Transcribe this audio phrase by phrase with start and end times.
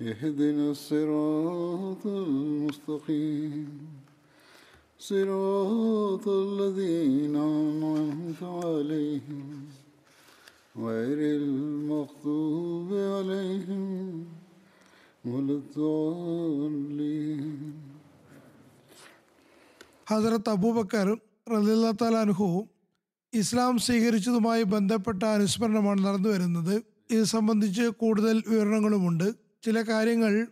[0.00, 3.68] اهدنا الصراط المستقيم
[5.00, 9.46] صراط الذين أنعمت عليهم
[10.78, 13.84] غير المغضوب عليهم
[15.24, 17.42] ولا الضالين
[20.08, 21.06] ഹസരത്ത് അബൂബക്കർ
[21.52, 22.46] റലിള്ളാത്തലാൻഹു
[23.32, 26.74] ഇസ്ലാം സ്വീകരിച്ചതുമായി ബന്ധപ്പെട്ട അനുസ്മരണമാണ് നടന്നു വരുന്നത്
[27.14, 29.26] ഇത് സംബന്ധിച്ച് കൂടുതൽ വിവരണങ്ങളുമുണ്ട്
[29.63, 30.47] ചില കാര്യങ്ങൾ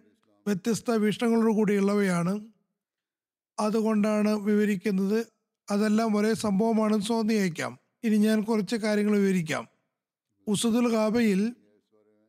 [0.48, 2.46] വ്യത്യസ്ത വീക്ഷണങ്ങളോട് കൂടിയുള്ളവയാണ്.
[3.60, 5.26] അതുകൊണ്ടാണ് വിവരിക്കുന്നത്
[5.72, 7.80] അതെല്ലാം ഒരേ സംഭവമാണെന്ന് തോന്നിയേക്കാം.
[8.04, 9.68] ഇനി ഞാൻ കുറച്ച് കാര്യങ്ങൾ വിവരിക്കാം.
[10.48, 11.56] ഉസുദുൽ ഖാബയിൽ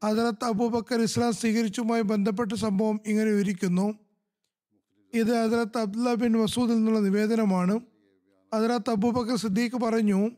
[0.05, 3.95] ഹജറത്ത് അബൂബക്കർ ഇസ്ലാം സ്വീകരിച്ചുമായി ബന്ധപ്പെട്ട സംഭവം ഇങ്ങനെ വിവരിക്കുന്നു.
[5.15, 7.81] ഇത് ഹജറത്ത് അബ്ദുല്ല ബിൻ മസൂദിൽ നിന്നുള്ള നിവേദനമാണ്.
[8.55, 10.31] ഹജറത്ത് അബൂബക്കർ സിദ്ദീഖ് പറഞ്ഞു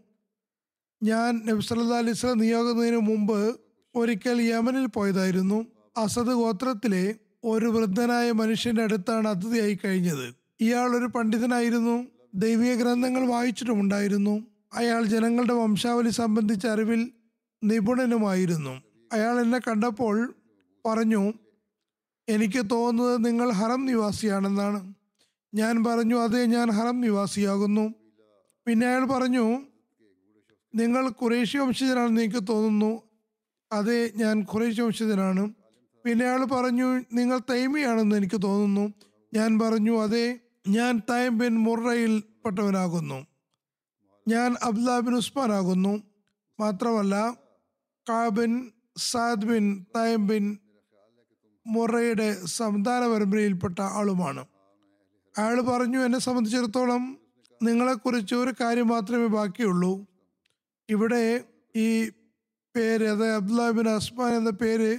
[1.03, 3.61] ഞാൻ നബി അലി അലൈഹി സ്വലം നിയോഗിക്കുന്നതിന് മുമ്പ്
[3.95, 5.81] ഒരിക്കൽ യമനിൽ പോയതായിരുന്നു.
[5.97, 10.35] അസദ് ഗോത്രത്തിലെ ഒരു വൃദ്ധനായ മനുഷ്യന്റെ അടുത്താണ് അതിഥിയായി കഴിഞ്ഞത്.
[10.61, 12.07] ഇയാൾ ഒരു പണ്ഡിതനായിരുന്നു.
[12.35, 14.47] ദൈവിക ഗ്രന്ഥങ്ങൾ വായിച്ചിട്ടുമുണ്ടായിരുന്നു.
[14.73, 17.11] അയാൾ ജനങ്ങളുടെ വംശാവലി സംബന്ധിച്ച അറിവിൽ
[17.64, 18.83] നിപുണനുമായിരുന്നു.
[19.13, 20.35] അയാൾ എന്നെ കണ്ടപ്പോൾ
[20.86, 21.33] പറഞ്ഞു
[22.29, 24.95] എനിക്ക് തോന്നുന്നത് നിങ്ങൾ ഹറം നിവാസിയാണെന്നാണ്.
[25.55, 27.95] ഞാൻ പറഞ്ഞു അതെ ഞാൻ ഹറം നിവാസിയാകുന്നു.
[28.67, 29.63] പിന്നെ അയാൾ പറഞ്ഞു
[30.75, 33.02] നിങ്ങൾ കുറേശ്യ വംശജനാണെന്ന് എനിക്ക് തോന്നുന്നു.
[33.73, 35.55] അതെ ഞാൻ കുറേശ്യ വംശജനാണ്.
[36.05, 38.85] പിന്നെ അയാൾ പറഞ്ഞു നിങ്ങൾ തൈമിയാണെന്ന് എനിക്ക് തോന്നുന്നു.
[39.35, 40.27] ഞാൻ പറഞ്ഞു അതെ
[40.68, 42.13] ഞാൻ തൈം ബിൻ മുറയിൽ
[42.45, 43.18] പെട്ടവനാകുന്നു
[44.29, 45.95] ഞാൻ അബ്ദുല്ല ബിൻ ഉസ്മാൻ ആകുന്നു
[46.61, 47.14] മാത്രമല്ല
[48.08, 48.52] കാബിൻ
[49.11, 49.64] സാദ് ബിൻ
[49.96, 50.45] തൈം ബിൻ
[51.67, 54.42] മുറയുടെ സന്താന പരമ്പരയിൽപ്പെട്ട ആളുമാണ്.
[55.34, 57.02] അയാൾ പറഞ്ഞു എന്നെ സംബന്ധിച്ചിടത്തോളം
[57.63, 59.92] നിങ്ങളെക്കുറിച്ച് ഒരു കാര്യം മാത്രമേ ബാക്കിയുള്ളൂ.
[60.89, 61.24] ഇവിടെ
[61.77, 61.89] ഈ
[62.74, 64.90] പേര് അതായത് അബ്ദുല്ല ബിൻ അസ്മാൻ എന്ന പേര്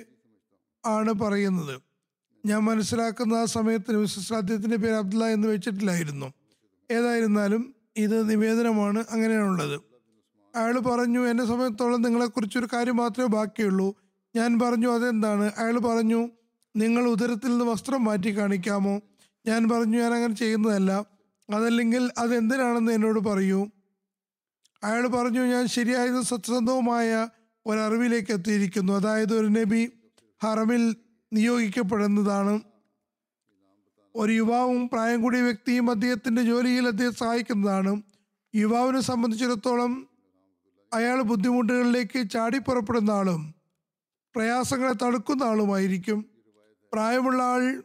[0.85, 1.81] ആണ് പറയുന്നത്.
[2.45, 4.01] ഞാൻ മനസ്സിലാക്കുന്ന ആ സമയത്ത്
[4.35, 6.33] അദ്ദേഹത്തിന്റെ പേര് അബ്ദുള്ള എന്ന് വെച്ചിട്ടില്ലായിരുന്നു.
[6.91, 9.81] ഏതായിരുന്നാലും ഇത് നിവേദനമാണ് അങ്ങനെയാണുള്ളത്.
[10.55, 13.95] അയാൾ പറഞ്ഞു എന്നെ സമയത്തോളം നിങ്ങളെക്കുറിച്ചൊരു കാര്യം മാത്രമേ ബാക്കിയുള്ളൂ.
[14.35, 15.51] ഞാൻ പറഞ്ഞു അതെന്താണ്?
[15.57, 16.29] അയാൾ പറഞ്ഞു
[16.75, 19.01] നിങ്ങൾ ഉദരത്തിൽ നിന്ന് വസ്ത്രം മാറ്റി കാണിക്കാമോ?
[19.47, 21.05] ഞാൻ പറഞ്ഞു ഞാൻ അങ്ങനെ ചെയ്യുന്നതല്ല.
[21.53, 23.67] അതല്ലെങ്കിൽ അതെന്തിനാണെന്ന് എന്നോട് പറയൂ.
[24.83, 27.27] അയാൾ പറഞ്ഞു ഞാൻ ശരിയായതും സത്യസന്ധവുമായ
[27.65, 28.93] ഒരറിവിലേക്ക് എത്തിയിരിക്കുന്നു.
[28.93, 29.91] അതായത് ഒരു നബി
[30.43, 30.95] ഹറമിൽ
[31.33, 32.59] നിയോഗിക്കപ്പെടുന്നതാണ്.
[34.15, 38.01] ഒരു യുവാവും പ്രായം കൂടിയ വ്യക്തിയും അദ്ദേഹത്തിന്റെ ജോലിയിൽ അദ്ദേഹം സഹായിക്കുന്നതാണ്.
[38.55, 40.07] യുവാവിനെ സംബന്ധിച്ചിടത്തോളം
[40.93, 43.55] അയാൾ ബുദ്ധിമുട്ടുകളിലേക്ക് ചാടിപ്പുറപ്പെടുന്ന ആളും
[44.35, 46.25] പ്രയാസങ്ങളെ തടുക്കുന്ന ആളുമായിരിക്കും.
[46.93, 47.83] പ്രായമുള്ള ആൾ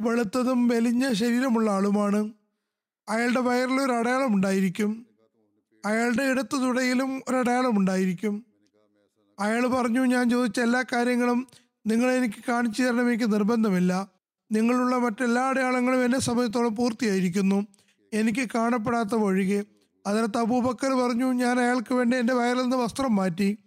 [0.00, 2.32] വെളുത്തതും മെലിഞ്ഞ ശരീരമുള്ള ആളുമാണ്.
[3.08, 5.06] അയാളുടെ വയറിൽ ഒരു അടയാളം ഉണ്ടായിരിക്കും.
[5.86, 8.46] അയാളുടെ ഇടത്തു തുടയിലും ഒരു അടയാളം ഉണ്ടായിരിക്കും.
[9.38, 11.46] അയാൾ പറഞ്ഞു ഞാൻ ചോദിച്ച എല്ലാ കാര്യങ്ങളും
[11.86, 14.08] നിങ്ങൾ എനിക്ക് കാണിച്ചു തരണം എനിക്ക് നിർബന്ധമില്ല.
[14.52, 17.66] നിങ്ങളുള്ള മറ്റെല്ലാ അടയാളങ്ങളും എന്നെ സമയത്തോളം പൂർത്തിയായിരിക്കുന്നു.
[18.12, 19.64] എനിക്ക് കാണപ്പെടാത്ത ഒഴികെ
[20.06, 23.58] അതിനകത്ത് തബൂബക്കർ പറഞ്ഞു ഞാൻ അയാൾക്ക് വേണ്ടി എന്റെ വയറിൽ നിന്ന് വസ്ത്രം മാറ്റി.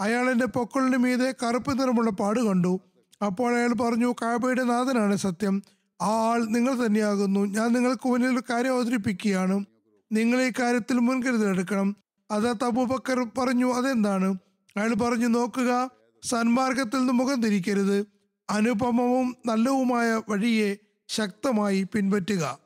[0.00, 2.80] അയാൾ എന്റെ പൊക്കളിന് മീതെ കറുപ്പ് നിറമുള്ള പാട് കണ്ടു.
[3.26, 5.62] അപ്പോൾ അയാൾ പറഞ്ഞു കാബയുടെ നാഥനാണ് സത്യം.
[6.02, 7.40] ആ ആൾ നിങ്ങൾ തന്നെയാകുന്നു.
[7.40, 9.64] ഞാൻ നിങ്ങൾക്ക് മുന്നിൽ ഒരു കാര്യം അവതരിപ്പിക്കുകയാണ്.
[10.12, 11.96] നിങ്ങൾ ഈ കാര്യത്തിൽ മുൻകരുതലെടുക്കണം
[12.30, 14.34] അത് തബൂബക്കർ പറഞ്ഞു അതെന്താണ്?
[14.76, 15.97] അയാൾ പറഞ്ഞു നോക്കുക.
[16.22, 18.06] സന്മാർഗത്തിൽ നിന്ന് മുഖം തിരിക്കരുത്
[18.50, 20.76] അനുപമവും നല്ലവുമായ വഴിയെ
[21.08, 22.58] ശക്തമായി പിൻപറ്റുക.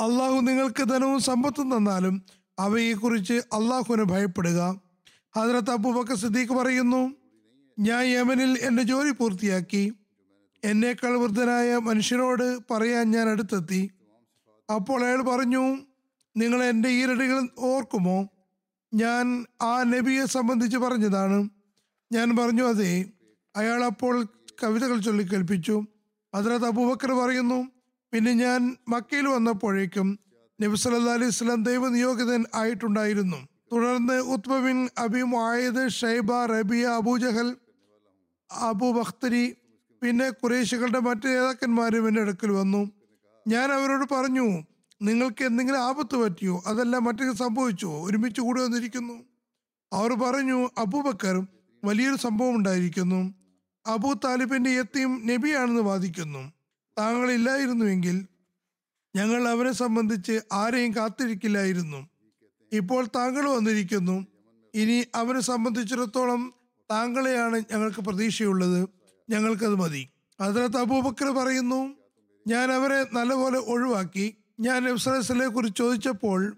[0.00, 2.22] അള്ളാഹു നിങ്ങൾക്ക് ധനവും സമ്പത്തും തന്നാലും
[2.58, 4.80] അവയെക്കുറിച്ച് അള്ളാഹുവിനെ ഭയപ്പെടുക.
[5.36, 7.14] ഹജറത്ത് അബൂബക്കർ സിദ്ദീഖ് പറയുന്നു
[7.78, 9.92] ഞാൻ യമനിൽ എന്റെ ജോലി പൂർത്തിയാക്കി.
[10.64, 13.90] എന്നേക്കാൾ വൃദ്ധനായ മനുഷ്യനോട് പറയാൻ ഞാൻ അടുത്തെത്തി.
[14.74, 15.78] അപ്പോൾ അയാൾ പറഞ്ഞു
[16.36, 18.28] നിങ്ങൾ എന്റെ ഈരടികൾ ഓർക്കുമോ?
[18.94, 21.48] ഞാൻ ആ നബിയെ സംബന്ധിച്ച് പറഞ്ഞതാണ്.
[22.12, 23.04] ഞാൻ പറഞ്ഞു അതെ
[23.56, 24.24] അയാൾ അപ്പോൾ
[24.62, 25.82] കവിതകൾ ചൊല്ലിക്കേൽപ്പിച്ചു
[26.34, 27.68] അതിനകത്ത് അബൂബക്കർ പറയുന്നു
[28.12, 30.18] പിന്നെ ഞാൻ മക്കയിൽ വന്നപ്പോഴേക്കും
[30.60, 33.36] നബി സല്ലാ അലൈഹി സ്വലാം ദൈവനിയോഗിതൻ ആയിട്ടുണ്ടായിരുന്നു.
[33.72, 37.56] തുടർന്ന് Utba bin Abi Muayt Shaiba Rabia Abu Jahl
[38.52, 39.56] Abu Bakhtari
[40.02, 42.90] പിന്നെ കുറേശികളുടെ മറ്റു നേതാക്കന്മാരും എന്റെ അടുക്കൽ വന്നു.
[43.46, 44.62] ഞാൻ അവരോട് പറഞ്ഞു
[45.02, 46.62] നിങ്ങൾക്ക് എന്തെങ്കിലും ആപത്ത് പറ്റിയോ?
[46.66, 48.02] അതെല്ലാം മറ്റൊക്കെ സംഭവിച്ചോ?
[48.02, 49.16] ഒരുമിച്ച് കൂടി വന്നിരിക്കുന്നു.
[49.92, 51.36] അവർ പറഞ്ഞു അബൂബക്കർ
[51.86, 53.34] വലിയൊരു സംഭവം ഉണ്ടായിരിക്കുന്നു.
[53.86, 56.52] അബൂ താലിബിന്റെ യത്തിയും നബിയാണെന്ന് വാദിക്കുന്നു.
[56.98, 58.26] താങ്കളില്ലായിരുന്നുവെങ്കിൽ
[59.16, 62.08] ഞങ്ങൾ അവനെ സംബന്ധിച്ച് ആരെയും കാത്തിരിക്കില്ലായിരുന്നു.
[62.72, 64.26] ഇപ്പോൾ താങ്കൾ വന്നിരിക്കുന്നു.
[64.74, 66.54] ഇനി അവനെ സംബന്ധിച്ചിടത്തോളം
[66.90, 68.88] താങ്കളെയാണ് ഞങ്ങൾക്ക് പ്രതീക്ഷയുള്ളത്.
[69.30, 70.08] ഞങ്ങൾക്കത് മതി.
[70.40, 71.94] അതിനകത്ത് അബൂബക്കർ പറയുന്നു
[72.46, 74.36] ഞാൻ അവരെ നല്ലപോലെ ഒഴിവാക്കി.
[74.60, 76.56] ഞാൻ നബ്സലസ്ലെ കുറിച്ച് ചോദിച്ചപ്പോൾ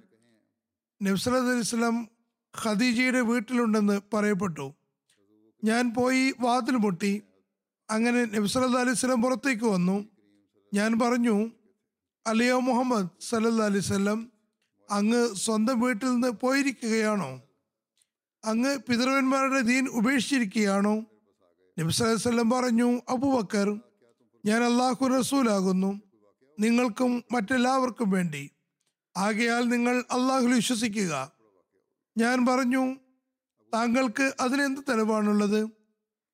[1.02, 2.08] നബ്സലത് അലിസ്ലാം
[2.64, 4.74] ഖദീജയുടെ വീട്ടിലുണ്ടെന്ന് പറയപ്പെട്ടു.
[5.64, 7.22] ഞാൻ പോയി വാതിൽ മുട്ടി.
[7.90, 10.08] അങ്ങനെ നബ്സല്ലാ അലൈഹി സ്വലം പുറത്തേക്ക് വന്നു.
[10.74, 11.50] ഞാൻ പറഞ്ഞു
[12.26, 14.32] അലിയോ മുഹമ്മദ് സല്ലല്ലാ അലിസ്ലം
[14.90, 17.42] അങ്ങ് സ്വന്തം വീട്ടിൽ നിന്ന് പോയിരിക്കുകയാണോ?
[18.44, 20.94] അങ്ങ് പിതൃവന്മാരുടെ ദീൻ ഉപേക്ഷിച്ചിരിക്കുകയാണോ?
[21.78, 23.80] നബി സല്ലല്ലാഹു അലൈഹി വസല്ലം പറഞ്ഞു അബുബക്കർ
[24.46, 26.02] ഞാൻ അള്ളാഹു റസൂലാകുന്നു.
[26.60, 28.50] നിങ്ങൾക്കും മറ്റെല്ലാവർക്കും വേണ്ടി.
[29.16, 31.32] ആകയാൽ നിങ്ങൾ അള്ളാഹുൽ വിശ്വസിക്കുക.
[32.18, 32.96] ഞാൻ പറഞ്ഞു
[33.74, 35.60] താങ്കൾക്ക് അതിനെന്ത് തെളിവാണുള്ളത്?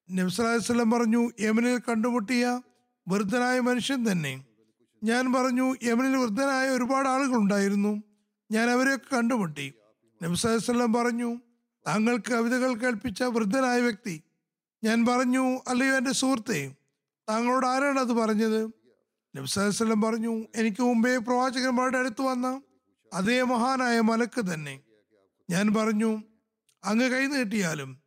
[0.08, 2.60] നബി സല്ലല്ലാഹു അലൈഹി പറഞ്ഞു യമനിൽ കണ്ടുമുട്ടിയ
[3.08, 4.44] വൃദ്ധനായ മനുഷ്യൻ തന്നെ.
[5.02, 8.02] ഞാൻ പറഞ്ഞു യമനിൽ വൃദ്ധനായ ഒരുപാട് ആളുകൾ ഉണ്ടായിരുന്നു
[8.50, 9.74] ഞാൻ അവരെയൊക്കെ കണ്ടുമുട്ടി.
[10.22, 11.40] നബി സല്ലല്ലാഹു അലൈഹി പറഞ്ഞു
[11.86, 14.22] താങ്കൾക്ക് കവിതകൾ കേൾപ്പിച്ച വൃദ്ധനായ വ്യക്തി.
[14.84, 16.72] ഞാൻ പറഞ്ഞു അല്ലയോ എന്റെ സുഹൃത്തെ
[17.28, 18.60] താങ്കളോട് ആരാണ് അത് പറഞ്ഞത്?
[19.36, 22.60] നബി അലൈഹി പറഞ്ഞു എനിക്ക് മുമ്പേ പ്രവാചകന്മാരുടെ അടുത്ത് വന്ന
[23.12, 24.80] അതേ മഹാനായ മലക്ക് തന്നെ.
[25.50, 26.22] ഞാൻ പറഞ്ഞു
[26.84, 28.00] അങ്ങ് കൈ നീട്ടിയാലും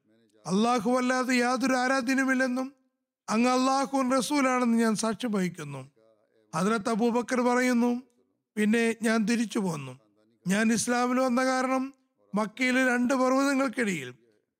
[0.47, 2.73] അള്ളാഹു അല്ലാതെ യാതൊരു ആരാധ്യനുമില്ലെന്നും
[3.29, 5.91] അങ്ങ് അള്ളാഹു റസൂലാണെന്ന് ഞാൻ സാക്ഷ്യം വഹിക്കുന്നു.
[6.55, 8.01] അതിനകത്ത് അബൂബക്കർ പറയുന്നു
[8.57, 9.99] പിന്നെ ഞാൻ തിരിച്ചു പോന്നു.
[10.47, 11.93] ഞാൻ ഇസ്ലാമിൽ വന്ന കാരണം
[12.35, 14.13] മക്കയിലെ രണ്ട് പർവതങ്ങൾക്കിടയിൽ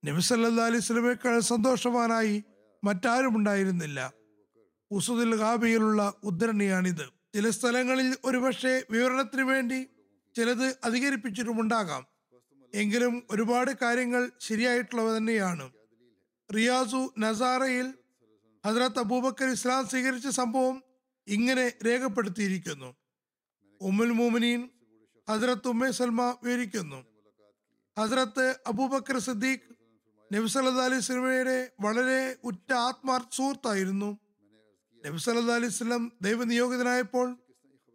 [0.06, 2.44] നബിസല്ലാ അലൈഹി സ്വലമേക്കാൾ സന്തോഷവാനായി
[2.84, 4.14] മറ്റാരും ഉണ്ടായിരുന്നില്ല.
[4.92, 7.06] ഉസുദുൽ ഖാബിയിലുള്ള ഉദ്ധരണിയാണിത്.
[7.36, 9.88] ചില സ്ഥലങ്ങളിൽ ഒരുപക്ഷെ വിവരണത്തിന് വേണ്ടി
[10.36, 12.17] ചിലത് അധികരിപ്പിച്ചിട്ടുമുണ്ടാകാം.
[12.74, 15.72] എങ്കിലും ഒരുപാട് കാര്യങ്ങൾ ശരിയായിട്ടുള്ളവ തന്നെയാണ്.
[16.56, 17.94] റിയാസു നസാറയിൽ
[18.66, 20.84] ഹസ്രത്ത് അബൂബക്കർ ഇസ്ലാം സ്വീകരിച്ച സംഭവം
[21.28, 22.96] ഇങ്ങനെ രേഖപ്പെടുത്തിയിരിക്കുന്നു.
[23.82, 24.70] ഉമ്മുൽ മോമിനീൻ
[25.30, 27.06] ഹസ്രത്ത് ഉമ്മേ സൽമ വിവരിക്കുന്നു.
[27.98, 29.68] ഹസ്രത്ത് അബൂബക്കർ സിദ്ദീഖ്
[30.34, 34.10] നബി സല്ലല്ലാഹു അലൈഹി സ്വലമയുടെ വളരെ ഉറ്റ ആത്മാർത്ഥ സുഹൃത്തായിരുന്നു.
[35.06, 37.28] നബി സല്ലല്ലാഹു അലൈഹി വസല്ലം ദൈവനിയോഗിതനായപ്പോൾ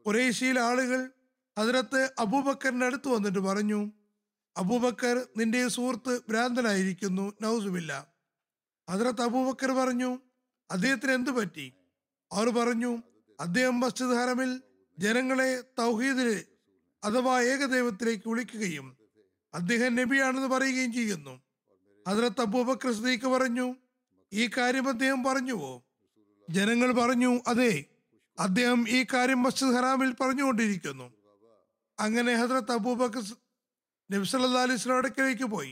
[0.07, 1.11] കുറേശ്യയിലെ ആളുകൾ
[1.59, 3.81] ഹസ്രത്ത് അബൂബക്കറിന്റെ അടുത്ത് വന്നിട്ട് പറഞ്ഞു
[4.57, 8.15] അബൂബക്കർ നിന്റെ സുഹൃത്ത് ഭ്രാന്തനായിരിക്കുന്നു നൗസുബില്ല.
[8.91, 10.19] ഹസ്രത്ത് അബൂബക്കർ പറഞ്ഞു
[10.71, 11.73] അദ്ദേഹത്തിന് എന്തു പറ്റി?
[12.33, 13.03] അവർ പറഞ്ഞു
[13.41, 14.61] അദ്ദേഹം മസ്ജിദ് ഹറമിൽ
[14.99, 16.45] ജനങ്ങളെ തൗഹീദിൽ
[17.05, 18.97] അഥവാ ഏകദൈവത്തിലേക്ക് വിളിക്കുകയും
[19.55, 21.41] അദ്ദേഹം നബിയാണെന്ന് പറയുകയും ചെയ്യുന്നു.
[22.09, 23.75] ഹസ്രത്ത് അബൂബക്കർ സ്ത്രീക്ക് പറഞ്ഞു
[24.33, 25.85] ഈ കാര്യം അദ്ദേഹം പറഞ്ഞുവോ?
[26.51, 27.85] ജനങ്ങൾ പറഞ്ഞു അതെ
[28.39, 31.13] അദ്ദേഹം ഈ കാര്യം മസ്ജിദ് ഹറാമിൽ പറഞ്ഞുകൊണ്ടിരിക്കുന്നു.
[31.99, 33.23] അങ്ങനെ ഹസ്രത്ത് അബൂബക്കർ
[34.13, 35.71] സ് നബി സല്ലല്ലാഹു അലൈഹി വസല്ലം അടുക്കലേക്ക് പോയി.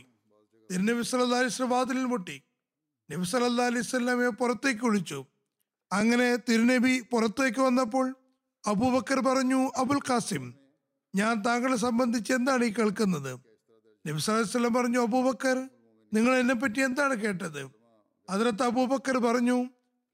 [0.71, 2.37] തിരുനബി വസല്ലം വാതിലിൽ മുട്ടി.
[3.11, 5.19] നബി സല്ലാ അലൈഹി വസല്ലമയെ പുറത്തേക്ക് വിളിച്ചു.
[5.93, 8.07] അങ്ങനെ തിരുനബി പുറത്തേക്ക് വന്നപ്പോൾ
[8.65, 10.45] അബൂബക്കർ പറഞ്ഞു അബുൽ ഖാസിം
[11.15, 13.33] ഞാൻ താങ്കളെ സംബന്ധിച്ച് എന്താണ് ഈ കേൾക്കുന്നത്?
[14.05, 15.57] നബി വസല്ലം പറഞ്ഞു അബൂബക്കർ
[16.13, 17.63] നിങ്ങൾ എന്നെ പറ്റി എന്താണ് കേട്ടത്?
[18.29, 19.59] അതിനകത്ത് അബൂബക്കർ പറഞ്ഞു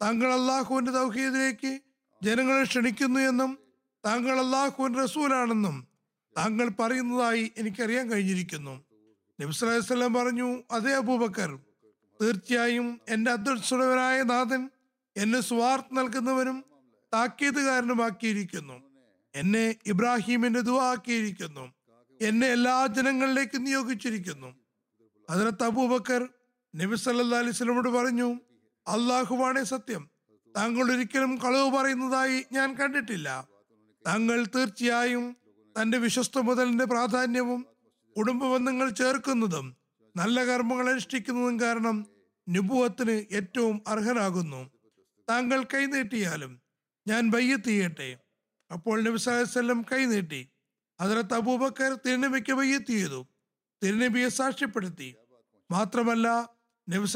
[0.02, 1.72] താങ്കൾ അള്ളാഹുവിന്റെ തൗഹീദിലേക്ക്
[2.22, 3.58] ജനങ്ങളെ ക്ഷണിക്കുന്നു എന്നും
[4.04, 5.76] താങ്കൾ അള്ളാഹുവിന്റെ റസൂലാണെന്നും
[6.36, 8.70] താങ്കൾ പറയുന്നതായി എനിക്കറിയാൻ കഴിഞ്ഞിരിക്കുന്നു.
[9.40, 11.58] നബി സല്ലല്ലാഹു അലൈഹി വസല്ലം പറഞ്ഞു അതേ അബൂബക്കർ
[12.22, 14.70] തീർച്ചയായും എന്റെ അധ്യക്ഷനായ നാഥൻ
[15.16, 16.64] എന്നെ സ്വാർത്ഥ നൽകുന്നവനും
[17.14, 18.82] താക്കീതുകാരനുമാക്കിയിരിക്കുന്നു.
[19.34, 21.72] എന്നെ ഇബ്രാഹിമിന്റെ ദുആ ആക്കിയിരിക്കുന്നു.
[22.20, 24.54] എന്നെ എല്ലാ ജനങ്ങളിലേക്കും നിയോഗിച്ചിരിക്കുന്നു.
[25.30, 26.28] അതിനകത്ത് അബൂബക്കർ
[26.76, 28.40] നബി സല്ലാ അലൈഹി വസല്ലമയോട് പറഞ്ഞു
[28.88, 30.10] അള്ളാഹുവാണേ സത്യം
[30.56, 33.48] താങ്കൾ ഒരിക്കലും കളവ് പറയുന്നതായി ഞാൻ കണ്ടിട്ടില്ല.
[34.06, 35.36] താങ്കൾ തീർച്ചയായും
[35.76, 35.98] തന്റെ
[36.48, 37.60] മുതലിന്റെ പ്രാധാന്യവും
[38.16, 39.66] കുടുംബ ബന്ധങ്ങൾ ചേർക്കുന്നതും
[40.14, 41.96] നല്ല കർമ്മങ്ങൾ അനുഷ്ഠിക്കുന്നതും കാരണം
[42.46, 44.60] നുപുവത്തിന് ഏറ്റവും അർഹനാകുന്നു.
[45.28, 46.52] താങ്കൾ കൈനീട്ടിയാലും
[47.06, 48.08] ഞാൻ ബയ്യത്ത് ചെയ്യട്ടെ.
[48.70, 50.40] അപ്പോൾ നബി സല്ലല്ലാഹു അലൈഹി വസല്ലം കൈനീട്ടി
[51.00, 53.20] അതിലത്ത് അബൂബക്കർ തിരുനബിക്ക് ബയ്യത്ത് ചെയ്തു.
[53.82, 55.08] തിരുനബിയെ സാക്ഷ്യപ്പെടുത്തി.
[55.70, 56.26] മാത്രമല്ല
[56.88, 57.06] നബി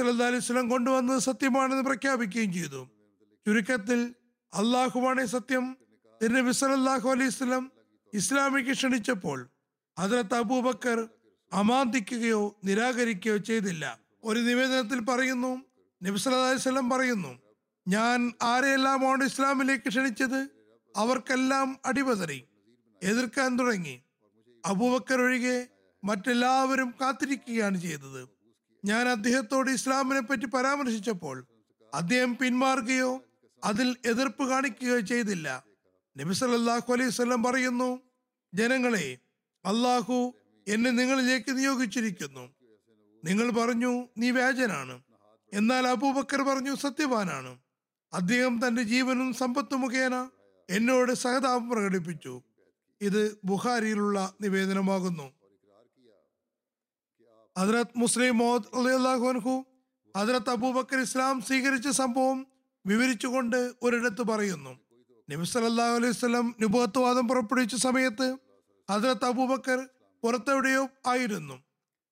[0.45, 2.83] വസല്ലം കൊണ്ടുവന്നത് സത്യമാണെന്ന് പ്രഖ്യാപിക്കുകയും ചെയ്തു.
[3.47, 4.01] ചുരുക്കത്തിൽ
[4.53, 5.65] അള്ളാഹുബാണെ സത്യം
[6.21, 7.65] തിരുനബി സല്ലല്ലാഹു അലൈഹി വസല്ലം
[8.15, 9.49] ഇസ്ലാമിക്ക് ക്ഷണിച്ചപ്പോൾ
[9.99, 11.09] ഹജറത്ത് അബൂബക്കർ
[11.53, 14.01] അമാന്തിക്കുകയോ നിരാകരിക്കുകയോ ചെയ്തില്ല.
[14.25, 15.63] ഒരു നിവേദനത്തിൽ പറയുന്നു
[16.03, 17.39] നബി അലൈഹി വസല്ലം പറയുന്നു
[17.89, 20.49] ഞാൻ ആരെയെല്ലാമാണ് ഇസ്ലാമിലേക്ക് ക്ഷണിച്ചത്?
[20.97, 22.45] അവർക്കെല്ലാം അടിപതറി
[23.03, 24.03] എതിർക്കാൻ തുടങ്ങി.
[24.67, 25.67] അബൂബക്കർ ഒഴികെ
[26.05, 28.29] മറ്റെല്ലാവരും കാത്തിരിക്കുകയാണ് ചെയ്തത്.
[28.85, 31.47] ഞാൻ അദ്ദേഹത്തോട് ഇസ്ലാമിനെ പറ്റി പരാമർശിച്ചപ്പോൾ
[31.95, 33.25] അദ്ദേഹം പിന്മാറുകയോ
[33.65, 35.70] അതിൽ എതിർപ്പ് കാണിക്കുകയോ ചെയ്തില്ല.
[36.17, 38.01] നബി സല്ലല്ലാഹു അലൈഹി വസല്ലം പറയുന്നു
[38.55, 39.19] ജനങ്ങളെ
[39.65, 40.35] അള്ളാഹു
[40.69, 42.55] എന്നെ നിങ്ങളിലേക്ക് നിയോഗിച്ചിരിക്കുന്നു.
[43.25, 45.03] നിങ്ങൾ പറഞ്ഞു നീ വ്യാജനാണ്.
[45.53, 47.59] എന്നാൽ അബൂബക്കർ പറഞ്ഞു സത്യവാനാണ്.
[48.13, 50.31] അദ്ദേഹം തന്റെ ജീവനും സമ്പത്തും മുഖേന
[50.71, 52.43] എന്നോട് സഹതാപം പ്രകടിപ്പിച്ചു.
[53.01, 55.33] ഇത് ബുഹാരിയിലുള്ള നിവേദനമാകുന്നു.
[57.59, 59.65] ഹദ്രത് മുസ്ലിം മോഹദ് അള്ളാഹുഹു
[60.17, 62.47] ഹദ്രത്ത് അബൂബക്കർ ഇസ്ലാം സ്വീകരിച്ച സംഭവം
[62.87, 64.90] വിവരിച്ചുകൊണ്ട് ഒരിടത്ത് പറയുന്നു.
[65.33, 68.37] നബി സല്ലല്ലാഹു അലൈഹി വസല്ലം നിബോധവാദം പുറപ്പെടുവിച്ച സമയത്ത്
[68.91, 69.89] ഹജ്രത്ത് അബൂബക്കർ
[70.23, 71.63] പുറത്തെവിടെയോ ആയിരുന്നു.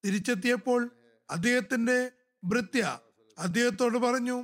[0.05, 0.91] തിരിച്ചെത്തിയപ്പോൾ
[1.31, 2.11] അദ്ദേഹത്തിന്റെ
[2.45, 2.99] ഭൃത്യ
[3.39, 4.37] അദ്ദേഹത്തോട് പറഞ്ഞു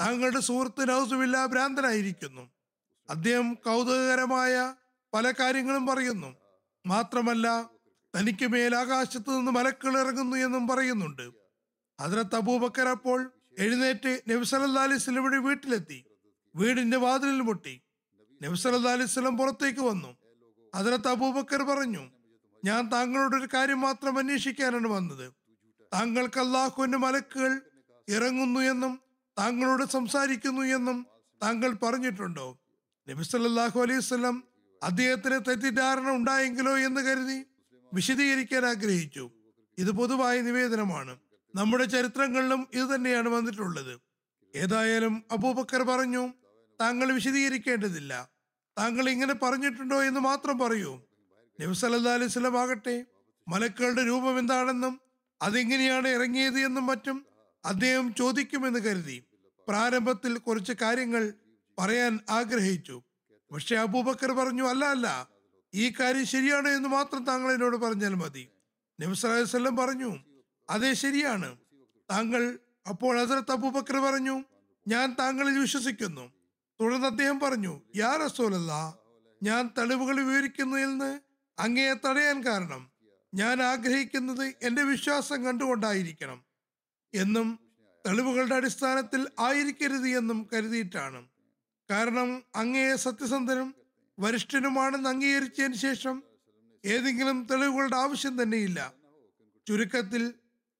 [0.00, 2.50] താങ്കളുടെ സുഹൃത്ത് നൗസുമില്ല ഭ്രാന്തനായിരിക്കുന്നു.
[3.10, 4.74] അദ്ദേഹം കൗതുകകരമായ
[5.14, 6.36] പല കാര്യങ്ങളും പറയുന്നു.
[6.86, 7.70] മാത്രമല്ല
[8.14, 11.30] തനിക്ക് മേലാകാശത്ത് നിന്ന് മലക്കൾ ഇറങ്ങുന്നു എന്നും പറയുന്നുണ്ട്.
[12.00, 16.04] ഹജ്രത്ത് അബൂബക്കർ അപ്പോൾ എഴുന്നേറ്റ് നബി സല്ലല്ലാഹു അലൈഹി സ്വലമിയുടെ വീട്ടിലെത്തി.
[16.56, 17.82] വീടിന്റെ വാതിലിൽ മുട്ടി.
[18.44, 20.16] നബി സല്ലല്ലാഹു അലൈഹി വസല്ലം പുറത്തേക്ക് വന്നു.
[20.76, 22.10] ഹദ്രത്ത് അബൂബക്കർ പറഞ്ഞു
[22.64, 25.32] ഞാൻ താങ്കളോട് ഒരു കാര്യം മാത്രം അന്വേഷിക്കാനാണ് വന്നത്.
[25.94, 27.60] താങ്കൾക്ക് അള്ളാഹുവിന്റെ മലക്കുകൾ
[28.08, 29.00] ഇറങ്ങുന്നു എന്നും
[29.38, 31.06] താങ്കളോട് സംസാരിക്കുന്നു എന്നും
[31.42, 32.58] താങ്കൾ പറഞ്ഞിട്ടുണ്ടോ?
[33.08, 34.44] നബി സല്ലല്ലാഹു അലൈഹി വസല്ലം
[34.82, 37.44] അദ്ദേഹത്തിന് തെറ്റിദ്ധാരണ ഉണ്ടായെങ്കിലോ എന്ന് കരുതി
[37.94, 39.30] വിശദീകരിക്കാൻ ആഗ്രഹിച്ചു.
[39.78, 41.16] ഇത് പൊതുവായ നിവേദനമാണ്.
[41.54, 44.00] നമ്മുടെ ചരിത്രങ്ങളിലും ഇത് തന്നെയാണ് വന്നിട്ടുള്ളത്.
[44.54, 46.32] ഏതായാലും അബൂബക്കർ പറഞ്ഞു
[46.82, 48.12] താങ്കൾ വിശദീകരിക്കേണ്ടതില്ല.
[48.78, 50.92] താങ്കൾ ഇങ്ങനെ പറഞ്ഞിട്ടുണ്ടോ എന്ന് മാത്രം പറയൂ.
[51.60, 53.06] നബി സല്ലല്ലാഹു അലൈഹി വസല്ലം ആകട്ടെ
[53.48, 55.00] മലക്കുകളുടെ രൂപം എന്താണെന്നും
[55.42, 57.26] അതെങ്ങനെയാണ് ഇറങ്ങിയത് എന്നും മറ്റും
[57.64, 59.24] അദ്ദേഹം ചോദിക്കുമെന്ന് കരുതി.
[59.68, 61.32] പ്രാരംഭത്തിൽ കുറച്ച് കാര്യങ്ങൾ
[61.78, 63.02] പറയാൻ ആഗ്രഹിച്ചു.
[63.52, 65.28] പക്ഷെ അബൂബക്കർ പറഞ്ഞു അല്ല അല്ല
[65.74, 68.44] ഈ കാര്യം ശരിയാണ് എന്ന് മാത്രം താങ്കൾ എന്നോട് പറഞ്ഞാൽ മതി.
[69.00, 70.10] നബി സല്ലല്ലാഹു അലൈഹി വസല്ലം പറഞ്ഞു
[70.70, 71.56] അതെ ശരിയാണ്.
[72.10, 72.58] താങ്കൾ
[72.88, 74.36] അപ്പോൾ ഹസരത്ത് അബൂബക്കർ പറഞ്ഞു
[74.88, 76.41] ഞാൻ താങ്കളിൽ വിശ്വസിക്കുന്നു.
[76.80, 78.98] തുടർന്ന് അദ്ദേഹം പറഞ്ഞു യാ റസൂലല്ല
[79.42, 81.20] ഞാൻ തെളിവുകൾ വിവരിക്കുന്നതിൽ നിന്ന്
[81.58, 82.92] അങ്ങയെ തടയാൻ കാരണം
[83.34, 86.44] ഞാൻ ആഗ്രഹിക്കുന്നത് എന്റെ വിശ്വാസം കണ്ടുകൊണ്ടായിരിക്കണം.
[87.14, 87.58] എന്നും
[88.06, 91.28] തെളിവുകളുടെ അടിസ്ഥാനത്തിൽ ആയിരിക്കരുത് എന്നും കരുതിയിട്ടാണ്.
[91.90, 93.74] കാരണം അങ്ങയെ സത്യസന്ധനും
[94.18, 96.22] വരിഷ്ഠനുമാണെന്ന് അംഗീകരിച്ചതിന് ശേഷം
[96.86, 98.92] ഏതെങ്കിലും തെളിവുകളുടെ ആവശ്യം തന്നെയില്ല.
[99.68, 100.34] ചുരുക്കത്തിൽ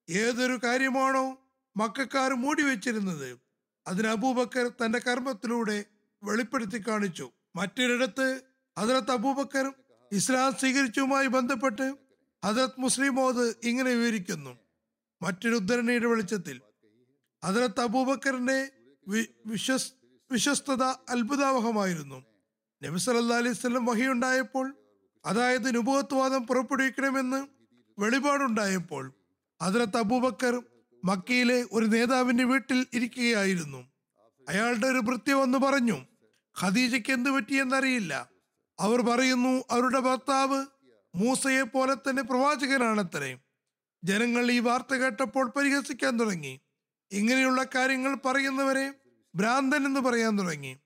[0.09, 1.37] ഏതൊരു കാര്യമാണോ
[1.77, 3.42] മക്കാർ മൂടി വെച്ചിരുന്നത്
[3.87, 5.77] അതിന് അബൂബക്കർ തന്റെ കർമ്മത്തിലൂടെ
[6.23, 7.25] വെളിപ്പെടുത്തി കാണിച്ചു.
[7.55, 8.27] മറ്റൊരിടത്ത്
[8.77, 9.65] ഹജറത്ത് അബൂബക്കർ
[10.11, 11.85] ഇസ്ലാം സ്വീകരിച്ചുമായി ബന്ധപ്പെട്ട്
[12.43, 14.53] ഹജറത്ത് മുസ്ലിം മോദ് ഇങ്ങനെ വിവരിക്കുന്നു.
[15.21, 16.57] മറ്റൊരു ഉദ്ധരണിയുടെ വെളിച്ചത്തിൽ
[17.43, 18.71] ഹജറത്ത് അബൂബക്കറിന്റെ
[19.45, 19.89] വിശ്വസ്
[20.31, 22.19] വിശ്വസ്തത അത്ഭുതാവഹമായിരുന്നു.
[22.81, 24.67] നബി സല്ലല്ലാഹു അലൈഹി വഹിയുണ്ടായപ്പോൾ
[25.25, 27.39] അതായത് നുപോത്വാദം പുറപ്പെടുവിക്കണമെന്ന്
[27.99, 29.03] വെളിപാടുണ്ടായപ്പോൾ
[29.61, 30.55] ഹജറത്ത് അബൂബക്കർ
[31.03, 33.91] മക്കയിലെ ഒരു നേതാവിന്റെ വീട്ടിൽ ഇരിക്കുകയായിരുന്നു.
[34.49, 36.05] അയാളുടെ ഒരു ഭൃത്യ വന്ന് പറഞ്ഞു
[36.61, 38.29] ഖദീജയ്ക്ക് എന്ത് പറ്റിയെന്നറിയില്ല
[38.79, 40.65] അവർ പറയുന്നു അവരുടെ ഭർത്താവ്
[41.15, 43.37] മൂസയെ പോലെ തന്നെ പ്രവാചകനാണത്രേ.
[44.03, 46.61] ജനങ്ങൾ ഈ വാർത്ത കേട്ടപ്പോൾ പരിഹസിക്കാൻ തുടങ്ങി.
[47.11, 48.93] ഇങ്ങനെയുള്ള കാര്യങ്ങൾ പറയുന്നവരെ
[49.35, 50.79] ഭ്രാന്തൻ എന്ന് പറയാൻ തുടങ്ങി.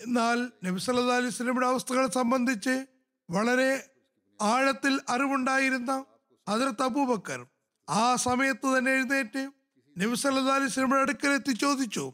[0.00, 2.86] എന്നാൽ നബി സല്ലല്ലാഹു അലൈഹി അവസ്ഥകളെ സംബന്ധിച്ച്
[3.30, 3.90] വളരെ
[4.42, 6.04] ആഴത്തിൽ അറിവുണ്ടായിരുന്ന
[6.48, 7.46] ഹജറത്ത് അബൂബക്കർ
[7.88, 9.50] ആ സമയത്ത് തന്നെ എഴുന്നേറ്റ്
[9.98, 12.12] നബി സ്വലമയുടെ അടുക്കൽ എത്തി അടുക്കലെത്തി ചോദിച്ചു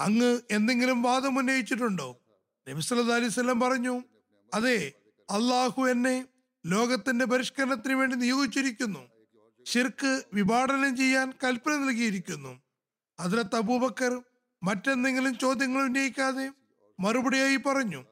[0.00, 2.20] അങ്ങ് എന്തെങ്കിലും വാദം ഉന്നയിച്ചിട്ടുണ്ടോ?
[2.66, 4.04] നബി സല്ലല്ലാഹു അലൈഹി പറഞ്ഞു
[4.54, 4.92] അതെ
[5.30, 6.26] അള്ളാഹു എന്നെ
[6.66, 9.02] ലോകത്തിന്റെ പരിഷ്കരണത്തിന് വേണ്ടി നിയോഗിച്ചിരിക്കുന്നു.
[9.66, 12.62] ഷിർക്ക് വിഭാടനം ചെയ്യാൻ കൽപ്പന നൽകിയിരിക്കുന്നു.
[13.20, 14.22] ഹദ്രത്ത് അബൂബക്കർ
[14.62, 16.52] മറ്റെന്തെങ്കിലും ചോദ്യങ്ങൾ ഉന്നയിക്കാതെ
[17.00, 18.04] മറുപടിയായി പറഞ്ഞു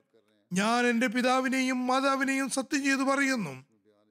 [0.53, 3.55] ഞാൻ എന്റെ പിതാവിനെയും മാതാവിനെയും സത്യം ചെയ്തു പറയുന്നു.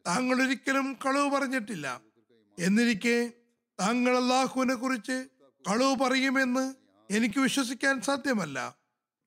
[0.08, 2.13] താങ്കൾ ഒരിക്കലും കളവ് പറഞ്ഞിട്ടില്ല.
[2.60, 3.32] എന്നിരിക്കെ
[3.80, 5.28] താങ്കൾ അള്ളാഹുവിനെ കുറിച്ച്
[5.70, 6.76] കളവ് പറയുമെന്ന്
[7.14, 8.78] എനിക്ക് വിശ്വസിക്കാൻ സാധ്യമല്ല.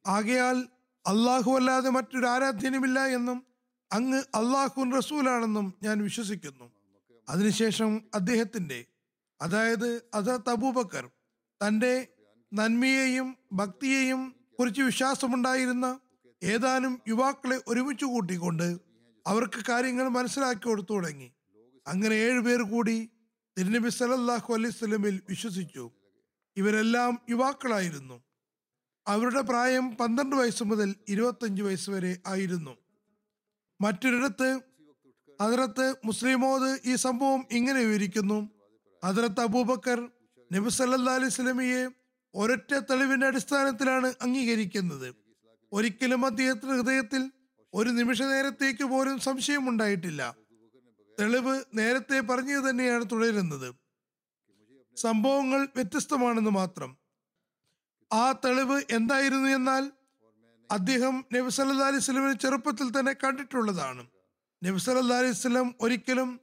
[0.06, 0.68] ആകയാൽ
[1.06, 3.47] അള്ളാഹു അല്ലാതെ മറ്റൊരു ആരാധ്യനുമില്ല എന്നും
[3.92, 6.73] അങ്ങ് അള്ളാഹുൻ റസൂലാണെന്നും ഞാൻ വിശ്വസിക്കുന്നു.
[7.28, 8.85] അതിനുശേഷം അദ്ദേഹത്തിന്റെ
[9.42, 11.11] അതായത് അസത്ത് അബൂബക്കർ
[11.66, 12.06] തന്റെ
[12.54, 16.00] നന്മയെയും ഭക്തിയെയും കുറിച്ച് വിശ്വാസമുണ്ടായിരുന്ന
[16.42, 18.78] ഏതാനും യുവാക്കളെ ഒരുമിച്ച് കൂട്ടിക്കൊണ്ട്
[19.26, 21.33] അവർക്ക് കാര്യങ്ങൾ മനസ്സിലാക്കി കൊടുത്തു തുടങ്ങി.
[21.87, 23.11] അങ്ങനെ ഏഴുപേർ കൂടി
[23.58, 25.90] തിരുനബി സലല്ലാഹു അലൈഹി സ്വലമിൽ വിശ്വസിച്ചു.
[26.56, 28.25] ഇവരെല്ലാം യുവാക്കളായിരുന്നു.
[29.06, 32.76] അവരുടെ പ്രായം പന്ത്രണ്ട് വയസ്സ് മുതൽ ഇരുപത്തഞ്ച് വയസ്സ് വരെ ആയിരുന്നു.
[33.80, 34.60] മറ്റൊരിടത്ത്
[35.40, 38.50] അതിരത്ത് മുസ്ലിമോദ് ഈ സംഭവം ഇങ്ങനെ വിവരിക്കുന്നു.
[39.04, 40.10] അതിരത്ത് അബൂബക്കർ
[40.52, 41.88] നബി സല്ലാ അലൈഹി സ്വലമിയെ
[42.34, 45.14] ഒരൊറ്റ തെളിവിന്റെ അടിസ്ഥാനത്തിലാണ് അംഗീകരിക്കുന്നത്.
[45.72, 47.30] ഒരിക്കലും അദ്ദേഹത്തിന്റെ ഹൃദയത്തിൽ
[47.75, 50.36] ഒരു നിമിഷ നേരത്തേക്ക് പോലും സംശയമുണ്ടായിട്ടില്ല.
[51.18, 53.75] തെളിവ് നേരത്തെ പറഞ്ഞത് തന്നെയാണ് തുടരുന്നത്.
[54.96, 56.99] സംഭവങ്ങൾ വ്യത്യസ്തമാണെന്ന് മാത്രം.
[58.12, 59.92] ആ തെളിവ് എന്തായിരുന്നു എന്നാൽ
[60.70, 64.06] അദ്ദേഹം നബി സല്ലാ അലൈഹി ചെറുപ്പത്തിൽ തന്നെ കണ്ടിട്ടുള്ളതാണ്.
[64.64, 66.40] നബി സല്ലാ അലൈഹി സ്വലം ഒരിക്കലും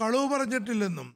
[0.00, 1.08] കളവ് പറഞ്ഞിട്ടില്ലെന്നും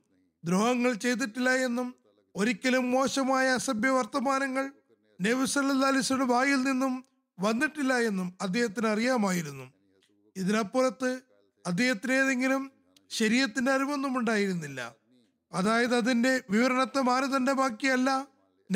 [0.44, 1.94] ദ്രോഹങ്ങൾ ചെയ്തിട്ടില്ല എന്നും
[2.36, 4.72] ഒരിക്കലും മോശമായ അസഭ്യ വർത്തമാനങ്ങൾ
[5.20, 7.04] നബി സല്ലാ അലൈഹി വായിൽ നിന്നും
[7.38, 9.66] വന്നിട്ടില്ല എന്നും അദ്ദേഹത്തിന് അറിയാമായിരുന്നു.
[10.36, 11.10] ഇതിനപ്പുറത്ത്
[11.66, 12.62] അദ്ദേഹത്തിന് ഏതെങ്കിലും
[13.12, 14.94] ശരീരത്തിന്റെ അറിവൊന്നും ഉണ്ടായിരുന്നില്ല.
[15.52, 18.26] അതായത് അതിന്റെ വിവരണത്തെ മാനദണ്ഡമാക്കിയല്ല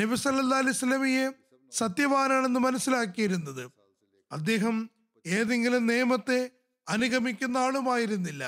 [0.01, 1.33] നബി സല്ലാ അലൈഹി സ്വലമിയെ
[1.71, 3.71] സത്യവാനാണെന്ന് മനസ്സിലാക്കിയിരുന്നത്.
[4.31, 4.89] അദ്ദേഹം
[5.27, 6.49] ഏതെങ്കിലും നിയമത്തെ
[6.89, 8.43] അനുഗമിക്കുന്ന ആളുമായിരുന്നില്ല.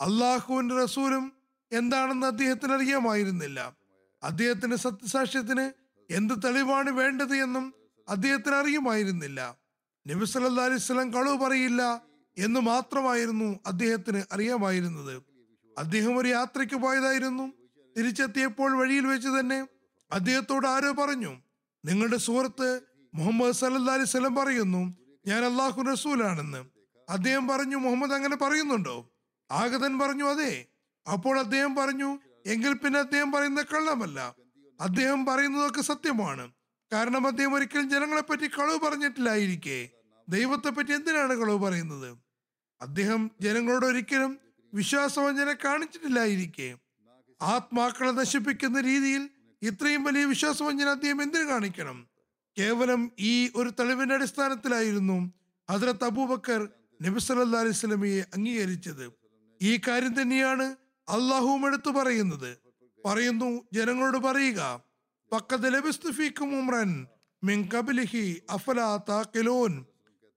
[0.00, 1.32] അള്ളാഹുവിന്റെ റസൂലും
[1.72, 3.76] എന്താണെന്ന് അദ്ദേഹത്തിന് അറിയാമായിരുന്നില്ല.
[4.22, 5.72] അദ്ദേഹത്തിന്റെ സത്യസാക്ഷ്യത്തിന്
[6.10, 7.74] എന്ത് തെളിവാണ് വേണ്ടത് എന്നും
[8.08, 9.56] അദ്ദേഹത്തിന് അറിയുമായിരുന്നില്ല.
[10.06, 12.02] നബി സല്ലാ അലൈഹി കളവ് പറയില്ല.
[12.38, 15.22] എന്ന് മാത്രമായിരുന്നു അദ്ദേഹത്തിന് അറിയാമായിരുന്നത്.
[15.78, 17.52] അദ്ദേഹം ഒരു യാത്രയ്ക്ക് പോയതായിരുന്നു.
[17.98, 19.66] തിരിച്ചെത്തിയപ്പോൾ വഴിയിൽ വെച്ച് തന്നെ
[20.12, 21.36] അദ്ദേഹത്തോട് ആരോ പറഞ്ഞു
[21.84, 22.80] നിങ്ങളുടെ സുഹൃത്ത്
[23.14, 26.64] മുഹമ്മദ് സല്ലാ അലൈഹി സ്വലം പറയുന്നു ഞാൻ അള്ളാഹു റസൂലാണെന്ന്.
[27.08, 29.10] അദ്ദേഹം പറഞ്ഞു മുഹമ്മദ് അങ്ങനെ പറയുന്നുണ്ടോ?
[29.50, 30.66] ആഗതൻ പറഞ്ഞു അതെ.
[31.12, 34.34] അപ്പോൾ അദ്ദേഹം പറഞ്ഞു എങ്കിൽ പിന്നെ അദ്ദേഹം പറയുന്ന കള്ളമല്ല.
[34.80, 36.52] അദ്ദേഹം പറയുന്നതൊക്കെ സത്യമാണ്.
[36.92, 39.88] കാരണം അദ്ദേഹം ഒരിക്കലും ജനങ്ങളെ പറ്റി കളവ് പറഞ്ഞിട്ടില്ലായിരിക്കെ.
[40.28, 42.23] ദൈവത്തെ പറ്റി എന്തിനാണ് കളവ് പറയുന്നത്?
[42.80, 44.38] അദ്ദേഹം ജനങ്ങളോട് ഒരിക്കലും
[44.74, 46.76] വിശ്വാസവഞ്ചന കാണിച്ചിട്ടില്ലായിരിക്കെ.
[47.42, 49.30] ആത്മാക്കളെ നശിപ്പിക്കുന്ന രീതിയിൽ
[49.62, 52.06] ഇത്രയും വലിയ വിശ്വാസവഞ്ചന അദ്ദേഹം എന്തിനു കാണിക്കണം?
[52.58, 55.32] കേവലം ഈ ഒരു തെളിവിന്റെ അടിസ്ഥാനത്തിലായിരുന്നു
[55.70, 56.68] ഹസ്രത്ത് അബൂബക്കർ
[57.02, 59.12] നബി സല്ലാ അലൈഹി അംഗീകരിച്ചത്.
[59.62, 60.64] ഈ കാര്യം തന്നെയാണ്
[61.08, 62.56] അള്ളാഹുവും എടുത്തു പറയുന്നത്.
[63.04, 64.82] പറയുന്നു ജനങ്ങളോട് പറയുക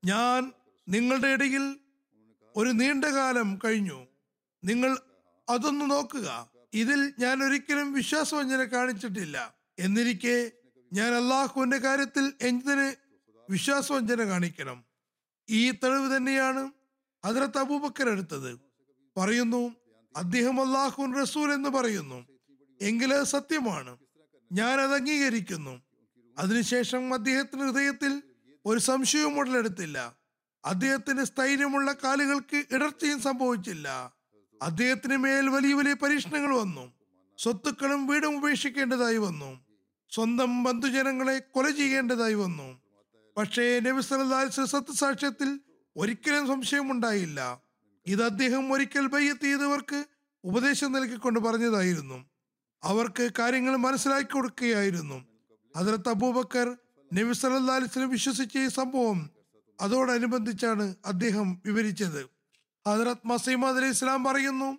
[0.05, 0.51] ഞാൻ
[0.89, 1.77] നിങ്ങളുടെ ഇടയിൽ
[2.57, 4.07] ഒരു നീണ്ട കാലം കഴിഞ്ഞു.
[4.63, 4.97] നിങ്ങൾ
[5.49, 6.49] അതൊന്ന് നോക്കുക.
[6.73, 9.53] ഇതിൽ ഞാൻ ഒരിക്കലും വിശ്വാസവഞ്ചന കാണിച്ചിട്ടില്ല.
[9.79, 10.51] എന്നിരിക്കെ
[10.93, 12.95] ഞാൻ അള്ളാഹുവിന്റെ കാര്യത്തിൽ എന്തിന്
[13.49, 14.85] വിശ്വാസവഞ്ചന കാണിക്കണം?
[15.49, 16.71] ഈ തെളിവ് തന്നെയാണ്
[17.25, 18.59] ഹജറത്ത് അബൂബക്കർ എടുത്തത്.
[19.17, 19.75] പറയുന്നു
[20.15, 22.27] അദ്ദേഹം അള്ളാഹുൻ റസൂൽ എന്ന് പറയുന്നു.
[22.81, 23.97] എങ്കിൽ അത് സത്യമാണ്.
[24.51, 25.81] ഞാൻ അത് അംഗീകരിക്കുന്നു.
[26.37, 28.23] അതിനുശേഷം അദ്ദേഹത്തിന്റെ ഹൃദയത്തിൽ
[28.65, 30.16] ഒരു സംശയവും ഉടലെടുത്തില്ല.
[30.67, 34.13] അദ്ദേഹത്തിന് സ്ഥൈര്യമുള്ള കാലുകൾക്ക് ഇടർച്ചയും സംഭവിച്ചില്ല.
[34.61, 36.93] അദ്ദേഹത്തിന് മേൽ വലിയ വലിയ പരീക്ഷണങ്ങൾ വന്നു.
[37.37, 39.59] സ്വത്തുക്കളും വീടും ഉപേക്ഷിക്കേണ്ടതായി വന്നു.
[40.09, 42.81] സ്വന്തം ബന്ധുജനങ്ങളെ കൊല ചെയ്യേണ്ടതായി വന്നു.
[43.37, 45.59] പക്ഷേ നബി സല്ലാസ് സത്യസാക്ഷ്യത്തിൽ
[45.97, 47.61] ഒരിക്കലും സംശയമുണ്ടായില്ല
[48.07, 50.05] ഇത് അദ്ദേഹം ഒരിക്കൽ ബയ്യത്ത് ചെയ്തവർക്ക്
[50.43, 52.25] ഉപദേശം നൽകിക്കൊണ്ട് പറഞ്ഞതായിരുന്നു.
[52.83, 55.25] അവർക്ക് കാര്യങ്ങൾ മനസ്സിലാക്കി കൊടുക്കുകയായിരുന്നു.
[55.75, 56.77] അതിലത്ത് അബൂബക്കർ
[57.13, 59.36] നബി സല്ലാ അലിസ്ലം വിശ്വസിച്ച ഈ സംഭവം
[59.81, 62.21] അതോടനുബന്ധിച്ചാണ് അദ്ദേഹം വിവരിച്ചത്.
[62.87, 64.77] ഹജറത് മസീമദ് അലി ഇസ്ലാം പറയുന്നു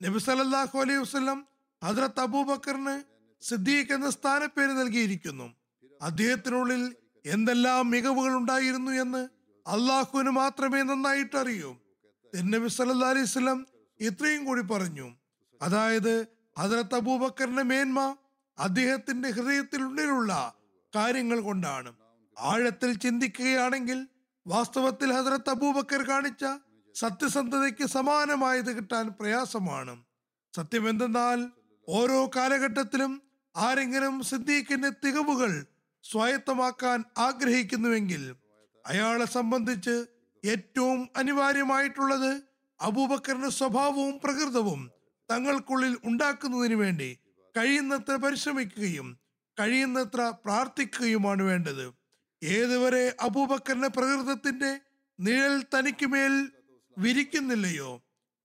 [0.00, 1.48] നബി സല്ലാഹു അലൈഹി വസ്ലം
[1.84, 3.02] ഹജറത് അബൂബക്കറിന്
[3.42, 5.54] സിദ്ദീഖ് എന്ന സ്ഥാനപ്പേര് നൽകിയിരിക്കുന്നു.
[6.02, 9.28] അദ്ദേഹത്തിനുള്ളിൽ എന്തെല്ലാം മികവുകൾ ഉണ്ടായിരുന്നു എന്ന്
[9.68, 11.70] അള്ളാഹുവിന് മാത്രമേ നന്നായിട്ട് അറിയൂ.
[12.34, 13.66] നബി സല്ലാ അലൈഹി സ്വലം
[14.00, 15.08] ഇത്രയും കൂടി പറഞ്ഞു
[15.62, 16.26] അതായത്
[16.58, 18.16] ഹജറത്ത് അബൂബക്കറിന്റെ മേന്മ
[18.58, 20.54] അദ്ദേഹത്തിന്റെ ഹൃദയത്തിനുള്ളിലുള്ള
[20.96, 21.94] കാര്യങ്ങൾ കൊണ്ടാണ്.
[22.38, 24.08] ആഴത്തിൽ ചിന്തിക്കുകയാണെങ്കിൽ
[24.50, 26.44] വാസ്തവത്തിൽ ഹജറത്ത് അബൂബക്കർ കാണിച്ച
[26.94, 29.94] സത്യസന്ധതയ്ക്ക് സമാനമായത് കിട്ടാൻ പ്രയാസമാണ്.
[30.56, 31.40] സത്യം എന്തെന്നാൽ
[31.88, 33.12] ഓരോ കാലഘട്ടത്തിലും
[33.56, 35.52] ആരെങ്കിലും സിദ്ദീഖിന്റെ തികവുകൾ
[36.04, 38.22] സ്വായത്തമാക്കാൻ ആഗ്രഹിക്കുന്നുവെങ്കിൽ
[38.84, 39.96] അയാളെ സംബന്ധിച്ച്
[40.44, 42.30] ഏറ്റവും അനിവാര്യമായിട്ടുള്ളത്
[42.80, 44.90] അബൂബക്കറിന്റെ സ്വഭാവവും പ്രകൃതവും
[45.28, 47.10] തങ്ങൾക്കുള്ളിൽ ഉണ്ടാക്കുന്നതിന് വേണ്ടി
[47.56, 49.08] കഴിയുന്നത്ര പരിശ്രമിക്കുകയും
[49.60, 51.99] കഴിയുന്നത്ര പ്രാർത്ഥിക്കുകയുമാണ് വേണ്ടത്.
[52.42, 54.80] ഏതുവരെ അബൂബക്കറിന്റെ പ്രകൃതത്തിന്റെ
[55.20, 56.50] നിഴൽ തനിക്ക് മേൽ
[56.98, 58.02] വിരിക്കുന്നില്ലയോ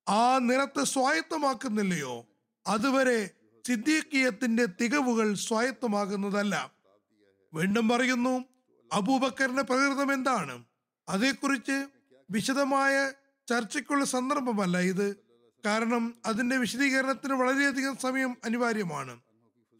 [0.09, 2.27] ആ നിറത്തെ സ്വായത്തമാക്കുന്നില്ലയോ
[2.67, 3.29] അതുവരെ
[3.67, 6.71] സിദ്ദീഖിയത്തിന്റെ തികവുകൾ സ്വായത്തമാകുന്നതല്ല.
[7.53, 8.45] വീണ്ടും പറയുന്നു
[8.93, 10.63] അബൂബക്കറിന്റെ പ്രകൃതം എന്താണ്?
[11.09, 11.87] അതേക്കുറിച്ച്
[12.31, 13.11] വിശദമായ
[13.49, 15.15] ചർച്ചയ്ക്കുള്ള സന്ദർഭമല്ല ഇത്.
[15.65, 19.19] കാരണം അതിന്റെ വിശദീകരണത്തിന് വളരെയധികം സമയം അനിവാര്യമാണ്.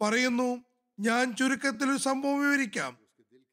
[0.02, 0.64] പറയുന്നു
[1.00, 3.05] ഞാൻ ചുരുക്കത്തിൽ ഒരു സംഭവം വിവരിക്കാം.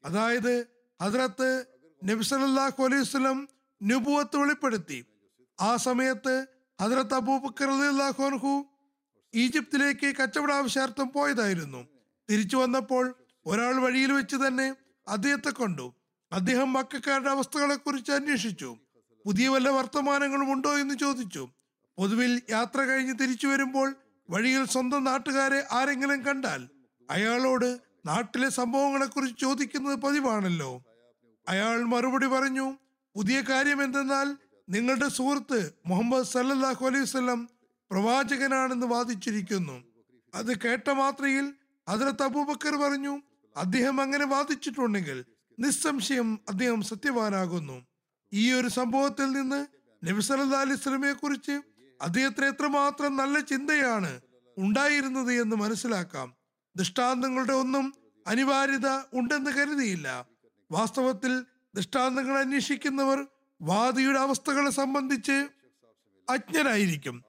[0.04, 0.66] അതായത്
[1.02, 1.66] ഹദ്രത്ത്
[2.04, 3.48] നബ്സലാഹു അലൈഹി സ്വലം
[4.36, 5.04] വെളിപ്പെടുത്തി.
[5.60, 6.46] ആ സമയത്ത്
[6.80, 8.64] ഹദ്രത്ത് അബൂബക്കർ അള്ളാഹുഹു
[9.34, 11.88] ഈജിപ്തിലേക്ക് കച്ചവട ആവശ്യാർത്ഥം പോയതായിരുന്നു.
[12.30, 13.14] തിരിച്ചു വന്നപ്പോൾ
[13.46, 14.76] ഒരാൾ വഴിയിൽ വെച്ച് തന്നെ
[15.08, 15.94] അദ്ദേഹത്തെ കണ്ടു.
[16.32, 18.76] അദ്ദേഹം മക്കാരുടെ അവസ്ഥകളെ കുറിച്ച് അന്വേഷിച്ചു.
[19.26, 21.48] പുതിയ വല്ല വർത്തമാനങ്ങളും ഉണ്ടോ എന്ന് ചോദിച്ചു.
[21.98, 23.94] പൊതുവിൽ യാത്ര കഴിഞ്ഞ് തിരിച്ചു വരുമ്പോൾ
[24.30, 26.68] വഴിയിൽ സ്വന്തം നാട്ടുകാരെ ആരെങ്കിലും കണ്ടാൽ
[27.10, 30.84] അയാളോട് നാട്ടിലെ സംഭവങ്ങളെ കുറിച്ച് ചോദിക്കുന്നത് പതിവാണല്ലോ.
[31.48, 32.78] അയാൾ മറുപടി പറഞ്ഞു
[33.16, 34.36] പുതിയ കാര്യം എന്തെന്നാൽ
[34.68, 37.48] നിങ്ങളുടെ സുഹൃത്ത് മുഹമ്മദ് സല്ലല്ലാഹു അലൈഹി വസല്ലം
[37.90, 39.84] പ്രവാചകനാണെന്ന് വാദിച്ചിരിക്കുന്നു.
[40.34, 41.54] അത് കേട്ട മാത്രയിൽ
[41.88, 43.22] ഹദ്രത്ത് അബൂബക്കർ പറഞ്ഞു
[43.56, 45.24] അദ്ദേഹം അങ്ങനെ വാദിച്ചിട്ടുണ്ടെങ്കിൽ
[45.58, 47.86] നിസ്സംശയം അദ്ദേഹം സത്യവാനാകുന്നു.
[48.32, 49.66] ഈ ഒരു സംഭവത്തിൽ നിന്ന്
[50.06, 51.62] നബി സല്ലല്ലാഹു അലൈഹി സ്വലമയെ കുറിച്ച്
[52.02, 54.20] അദ്ദേഹത്തിന് എത്രമാത്രം നല്ല ചിന്തയാണ്
[54.58, 56.43] ഉണ്ടായിരുന്നത് എന്ന് മനസ്സിലാക്കാം.
[56.76, 57.94] ദൃഷ്ടാന്തങ്ങളുടെ ഒന്നും
[58.26, 60.26] അനിവാര്യത ഉണ്ടെന്ന് കരുതിയില്ല.
[60.70, 63.26] വാസ്തവത്തിൽ ദൃഷ്ടാന്തങ്ങൾ അന്വേഷിക്കുന്നവർ
[63.62, 65.48] വാദിയുടെ അവസ്ഥകളെ സംബന്ധിച്ച്
[66.30, 67.24] അജ്ഞരായിരിക്കും.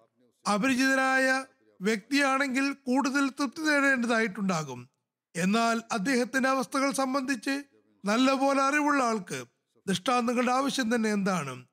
[0.54, 1.46] അപരിചിതരായ
[1.82, 4.90] വ്യക്തിയാണെങ്കിൽ കൂടുതൽ തൃപ്തി നേടേണ്ടതായിട്ടുണ്ടാകും.
[5.36, 7.64] എന്നാൽ അദ്ദേഹത്തിന്റെ അവസ്ഥകൾ സംബന്ധിച്ച്
[8.06, 9.46] നല്ലപോലെ അറിവുള്ള ആൾക്ക്
[9.88, 11.66] ദൃഷ്ടാന്തങ്ങളുടെ ആവശ്യം തന്നെ എന്താണ്?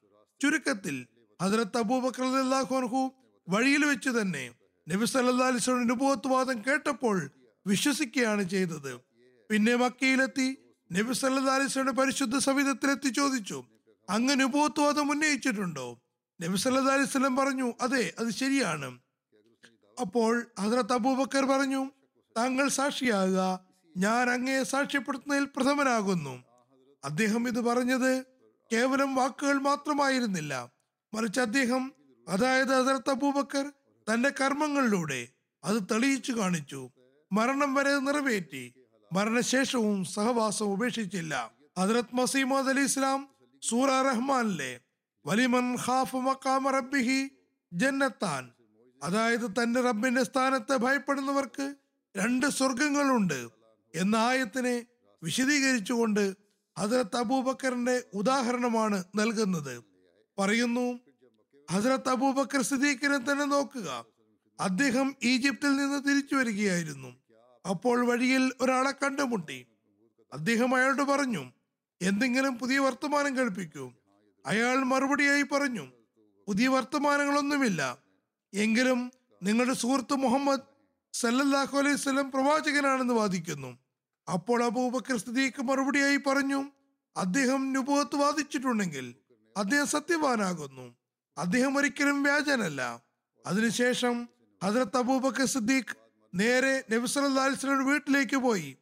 [0.43, 1.07] ചുരുക്കത്തിൽ
[1.43, 2.23] ഹജറത്ത് അബൂബക്കർ
[3.49, 4.55] വഴിയിൽ വെച്ച് തന്നെ
[4.89, 7.31] നബി സല്ലാ അലൈഹി വസല്ലം കേട്ടപ്പോൾ
[7.67, 8.93] വിശ്വസിക്കുകയാണ് ചെയ്തത്.
[9.51, 10.57] പിന്നെ മക്കയിലെത്തി
[10.93, 13.65] നബി വസല്ലം പരിശുദ്ധ സവിധത്തിലെത്തി ചോദിച്ചു
[14.11, 16.01] അങ്ങനെ നുബുവത്ത് വാദം ഉന്നയിച്ചിട്ടുണ്ടോ?
[16.41, 18.99] നബി സല്ലല്ലാഹു അലൈഹി വസല്ലം പറഞ്ഞു അതെ അത് ശരിയാണ്.
[20.01, 21.91] അപ്പോൾ ഹസ്രത്ത് അബൂബക്കർ പറഞ്ഞു
[22.37, 23.43] താങ്കൾ സാക്ഷിയാകുക
[23.97, 26.45] ഞാൻ അങ്ങയെ സാക്ഷ്യപ്പെടുത്തുന്നതിൽ പ്രഥമനാകുന്നു.
[27.05, 28.25] അദ്ദേഹം ഇത് പറഞ്ഞത്
[28.73, 30.73] കേവലം വാക്കുകൾ മാത്രമായിരുന്നില്ല.
[31.15, 31.93] മറിച്ച് അദ്ദേഹം
[32.29, 33.73] അതായത് ഹസരത്ത് അബൂബക്കർ
[34.07, 35.29] തന്റെ കർമ്മങ്ങളിലൂടെ
[35.65, 36.91] അത് തെളിയിച്ചു കാണിച്ചു.
[37.33, 38.75] മരണം വരെ നിറവേറ്റി.
[39.13, 41.53] മരണശേഷവും സഹവാസം ഉപേക്ഷിച്ചില്ല.
[41.79, 43.29] ഹജറത് മസീമദ് അലി ഇസ്ലാം
[43.63, 44.81] സൂറ റഹ്മാനിലെ
[45.27, 47.31] വലിമൻ ഖാഫ് മക്കാമ റബ്ബിഹി
[47.73, 48.51] ജന്നത്താൻ.
[49.03, 51.75] അതായത് തന്റെ റബ്ബിന്റെ സ്ഥാനത്തെ ഭയപ്പെടുന്നവർക്ക്
[52.17, 53.49] രണ്ട് സ്വർഗങ്ങളുണ്ട്
[53.95, 54.87] എന്ന ആയത്തിനെ
[55.23, 56.35] വിശദീകരിച്ചുകൊണ്ട്
[56.79, 59.85] ഹസരത്ത് അബൂബക്കറിന്റെ ഉദാഹരണമാണ് നൽകുന്നത്.
[60.39, 61.01] പറയുന്നു
[61.71, 64.05] ഹസരത്ത് അബൂബക്കർ സിദ്ദീഖിനെ തന്നെ നോക്കുക.
[64.61, 67.22] അദ്ദേഹം ഈജിപ്തിൽ നിന്ന് തിരിച്ചു വരികയായിരുന്നു.
[67.65, 69.67] അപ്പോൾ വഴിയിൽ ഒരാളെ കണ്ടുമുട്ടി.
[70.33, 71.53] അദ്ദേഹം അയാളോട് പറഞ്ഞു
[72.03, 73.93] എന്തെങ്കിലും പുതിയ വർത്തമാനം കേൾപ്പിക്കൂ.
[74.47, 75.87] അയാൾ മറുപടിയായി പറഞ്ഞു
[76.49, 77.99] പുതിയ വർത്തമാനങ്ങളൊന്നുമില്ല.
[78.55, 80.61] എങ്കിലും നിങ്ങളുടെ സുഹൃത്ത് മുഹമ്മദ്
[81.13, 83.79] സല്ലല്ലാഹു അലൈഹി സ്വലം പ്രവാചകനാണെന്ന് വാദിക്കുന്നു.
[84.33, 86.65] അപ്പോൾ അബൂബക്കർ സ്ഥിതിക്ക് മറുപടിയായി പറഞ്ഞു
[87.17, 89.15] അദ്ദേഹം നുബുവത്ത് വാദിച്ചിട്ടുണ്ടെങ്കിൽ
[89.57, 90.97] അദ്ദേഹം സത്യവാനാകുന്നു.
[91.39, 93.03] അദ്ദേഹം ഒരിക്കലും വ്യാജനല്ല.
[93.47, 94.29] അതിനുശേഷം
[94.65, 96.02] ഹജറത്ത് അബൂബക്കർ സിദ്ദീഖ്
[96.35, 98.77] നേരെ നബിസ് സല്ലല്ലാഹു വീട്ടിലേക്ക് പോയി.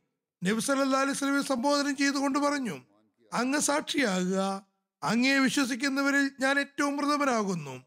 [0.45, 2.81] നബിസ് വസല്ലമയെ സംബോധന ചെയ്തുകൊണ്ട് പറഞ്ഞു
[3.33, 4.67] അങ്ങ് സാക്ഷിയാകുക.
[5.03, 7.85] അങ്ങയെ വിശ്വസിക്കുന്നവരിൽ ഞാൻ ഏറ്റവും പ്രഥമനാകുന്നു.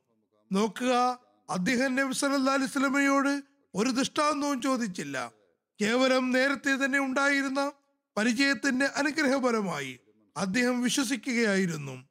[0.52, 3.44] നോക്കുക അദ്ദേഹം നബി അല്ലാസ്ലമയോട്
[3.76, 5.32] ഒരു ദൃഷ്ടാന്തവും ചോദിച്ചില്ല.
[5.82, 7.72] കേവലം നേരത്തെ തന്നെ ഉണ്ടായിരുന്ന
[8.18, 10.00] പരിചയത്തിന്റെ അനുഗ്രഹപരമായി
[10.38, 12.08] അദ്ദേഹം വിശ്വസിക്കുകയായിരുന്നു.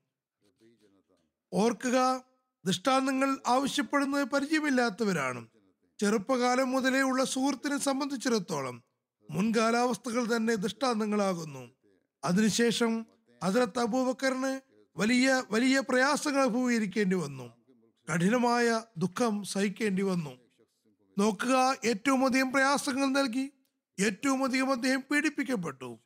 [1.53, 2.25] ഓർക്കുക
[2.67, 5.47] ദൃഷ്ടാന്തങ്ങൾ ആവശ്യപ്പെടുന്നത് പരിചയമില്ലാത്തവരാണ്.
[6.01, 8.83] ചെറുപ്പകാലം മുതലേ ഉള്ള സുഹൃത്തിനെ സംബന്ധിച്ചിടത്തോളം
[9.31, 11.71] മുൻകാലാവസ്ഥകൾ തന്നെ ദൃഷ്ടാന്തങ്ങളാകുന്നു.
[12.25, 13.07] അതിനുശേഷം
[13.43, 14.61] അതിലത്ത് അബൂബക്കറിന്
[14.97, 17.53] വലിയ വലിയ പ്രയാസങ്ങൾ അഭിമുഖീകരിക്കേണ്ടി വന്നു.
[18.13, 20.31] കഠിനമായ ദുഃഖം സഹിക്കേണ്ടി വന്നു.
[21.19, 23.53] നോക്കുക ഏറ്റവും അധികം പ്രയാസങ്ങൾ നൽകി
[24.01, 25.99] ഏറ്റവും അധികം അദ്ദേഹം പീഡിപ്പിക്കപ്പെട്ടു.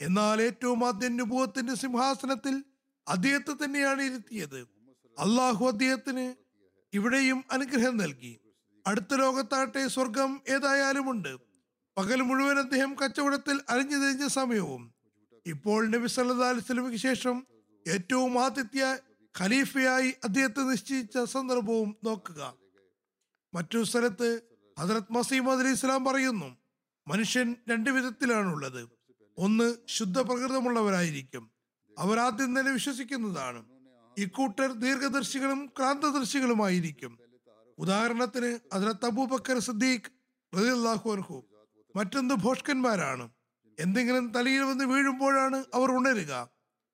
[0.00, 2.64] എന്നാൽ ഏറ്റവും ആദ്യം നുപൂവത്തിന്റെ സിംഹാസനത്തിൽ
[3.08, 4.60] അദ്ദേഹത്തെ തന്നെയാണ് ഇരുത്തിയത്.
[5.18, 6.34] അള്ളാഹു അദ്ദേഹത്തിന്
[6.92, 8.40] ഇവിടെയും അനുഗ്രഹം നൽകി.
[8.88, 11.36] അടുത്ത ലോകത്താട്ടെ സ്വർഗം ഏതായാലുമുണ്ട്.
[11.96, 14.94] പകൽ മുഴുവൻ അദ്ദേഹം കച്ചവടത്തിൽ അലിഞ്ഞു തിരിഞ്ഞ സമയവും
[15.46, 17.46] ഇപ്പോൾ നബി സല്ലല്ലാഹു അലൈഹി വസല്ലമയ്ക്ക് ശേഷം
[17.88, 18.98] ഏറ്റവും ആതിഥ്യ
[19.40, 22.54] ഖലീഫയായി അദ്ദേഹത്തെ നിശ്ചയിച്ച സന്ദർഭവും നോക്കുക.
[23.54, 24.42] മറ്റൊരു സ്ഥലത്ത്
[24.78, 26.56] ഹജറത് മസീം അലി ഇസ്ലാം പറയുന്നു
[27.08, 28.88] മനുഷ്യൻ രണ്ടു വിധത്തിലാണുള്ളത്.
[29.38, 31.50] ഒന്ന് ശുദ്ധ പ്രകൃതമുള്ളവരായിരിക്കും
[31.98, 33.64] അവർ ആദ്യം തന്നെ വിശ്വസിക്കുന്നതാണ്
[34.18, 37.27] ഇക്കൂട്ടർ ദീർഘദർശികളും ക്രാന്തദർശികളുമായിരിക്കും.
[37.78, 40.10] ഉദാഹരണത്തിന് ഹജറത്ത് അബൂബക്കർ സിദ്ദീഖ്
[40.56, 41.44] റളിയല്ലാഹു അൻഹു
[41.96, 43.30] മറ്റൊന്ന് ഭോഷ്കന്മാരാണ്?
[43.78, 46.48] എന്തെങ്കിലും തലയിൽ വന്ന് വീഴുമ്പോഴാണ് അവർ ഉണരുക.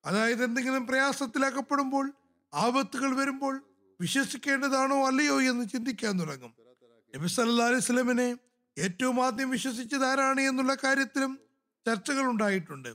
[0.04, 2.12] അതായത് എന്തെങ്കിലും പ്രയാസത്തിലാക്കപ്പെടുമ്പോൾ
[2.54, 3.62] ആപത്തുകൾ വരുമ്പോൾ
[4.00, 6.54] വിശ്വസിക്കേണ്ടതാണോ അല്ലയോ എന്ന് ചിന്തിക്കാൻ തുടങ്ങും.
[7.14, 8.36] നബി സല്ലാ അലൈഹി സ്വലമിനെ
[8.78, 11.38] ഏറ്റവും ആദ്യം വിശ്വസിച്ചത് ആരാണ് എന്നുള്ള കാര്യത്തിലും
[11.86, 12.94] ചർച്ചകൾ ഉണ്ടായിട്ടുണ്ട്.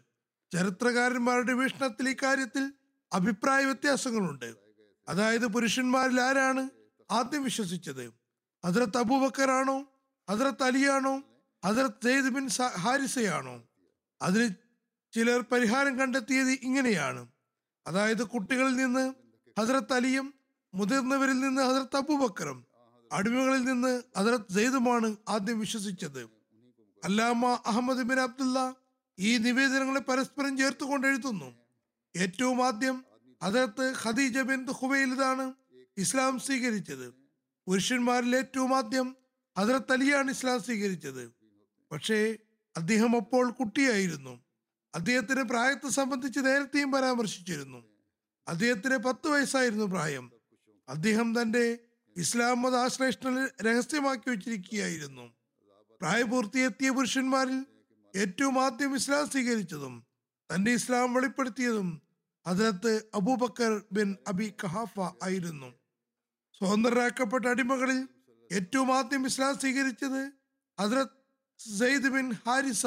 [0.54, 2.74] ചരിത്രകാരന്മാരുടെ വീക്ഷണത്തിൽ ഇക്കാര്യത്തിൽ കാര്യത്തിൽ
[3.14, 4.56] അഭിപ്രായ വ്യത്യാസങ്ങളുണ്ട്.
[5.08, 6.70] അതായത് പുരുഷന്മാരിൽ ആരാണ്
[7.12, 8.14] ആദ്യം വിശ്വസിച്ചത്
[8.66, 9.86] അതിരത്ത് അബൂബക്കറാണോ
[10.30, 11.22] അതിരത്ത് അലിയാണോ
[11.64, 13.64] അതിരത്ത് സെയ്ദ് ബിൻ ഹാരിസയാണോ?
[14.22, 14.50] അതിന്
[15.14, 17.28] ചിലർ പരിഹാരം കണ്ടെത്തിയത് ഇങ്ങനെയാണ്.
[17.88, 19.14] അതായത് കുട്ടികളിൽ നിന്ന്
[19.60, 20.34] ഹസരത്ത് അലിയും
[20.74, 22.66] മുതിർന്നവരിൽ നിന്ന് ഹസരത്ത് അബൂബക്കറും
[23.12, 26.30] അടിമകളിൽ നിന്ന് ഹസരത്ത് സെയ്ദുമാണ് ആദ്യം വിശ്വസിച്ചത്.
[27.04, 28.76] അല്ലാമ അഹമ്മദ് ബിൻ അബ്ദുള്ള
[29.20, 31.58] ഈ നിവേദനങ്ങളെ പരസ്പരം ചേർത്തുകൊണ്ട് എഴുതുന്നു.
[32.16, 33.06] ഏറ്റവും ആദ്യം
[33.44, 35.54] ഹസരത്ത് ഖദീജ ബിൻ ഹുബൈലിതാണ്
[36.00, 37.14] ഇസ്ലാം സ്വീകരിച്ചത്.
[37.68, 39.18] പുരുഷന്മാരിൽ ഏറ്റവും ആദ്യം
[39.58, 41.32] ഹദ്രത്ത് അലിയാണ് ഇസ്ലാം സ്വീകരിച്ചത്.
[41.92, 42.38] പക്ഷേ
[42.78, 44.44] അദ്ദേഹം അപ്പോൾ കുട്ടിയായിരുന്നു.
[44.96, 47.84] അദ്ദേഹത്തിന്റെ പ്രായത്തെ സംബന്ധിച്ച് നേരത്തെയും പരാമർശിച്ചിരുന്നു.
[48.48, 50.32] അദ്ദേഹത്തിന് പത്ത് വയസ്സായിരുന്നു പ്രായം.
[50.90, 51.78] അദ്ദേഹം തന്റെ
[52.18, 55.34] ഇസ്ലാം മത ആശ്ലേഷണ രഹസ്യമാക്കി വെച്ചിരിക്കുകയായിരുന്നു.
[56.02, 57.66] പ്രായപൂർത്തിയെത്തിയ പുരുഷന്മാരിൽ
[58.16, 60.08] ഏറ്റവും ആദ്യം ഇസ്ലാം സ്വീകരിച്ചതും
[60.56, 62.02] തന്റെ ഇസ്ലാം വെളിപ്പെടുത്തിയതും
[62.48, 65.79] അതിനകത്ത് അബൂബക്കർ ബിൻ അബി കഹാഫ ആയിരുന്നു.
[66.62, 68.08] സ്വതന്ത്രരാക്കപ്പെട്ട അടിമകളിൽ
[68.52, 70.32] ഏറ്റവും ആദ്യം ഇസ്ലാം സ്വീകരിച്ചത്
[70.80, 71.14] ഹസ്രത്
[71.80, 72.86] സെയ്ദ് ബിൻ ഹാരിസ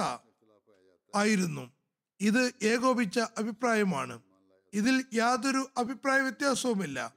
[1.15, 1.71] ആയിരുന്നു.
[2.21, 4.23] ഇത് ഏകോപിച്ച അഭിപ്രായമാണ്.
[4.75, 7.15] ഇതിൽ യാതൊരു അഭിപ്രായ വ്യത്യാസവുമില്ല.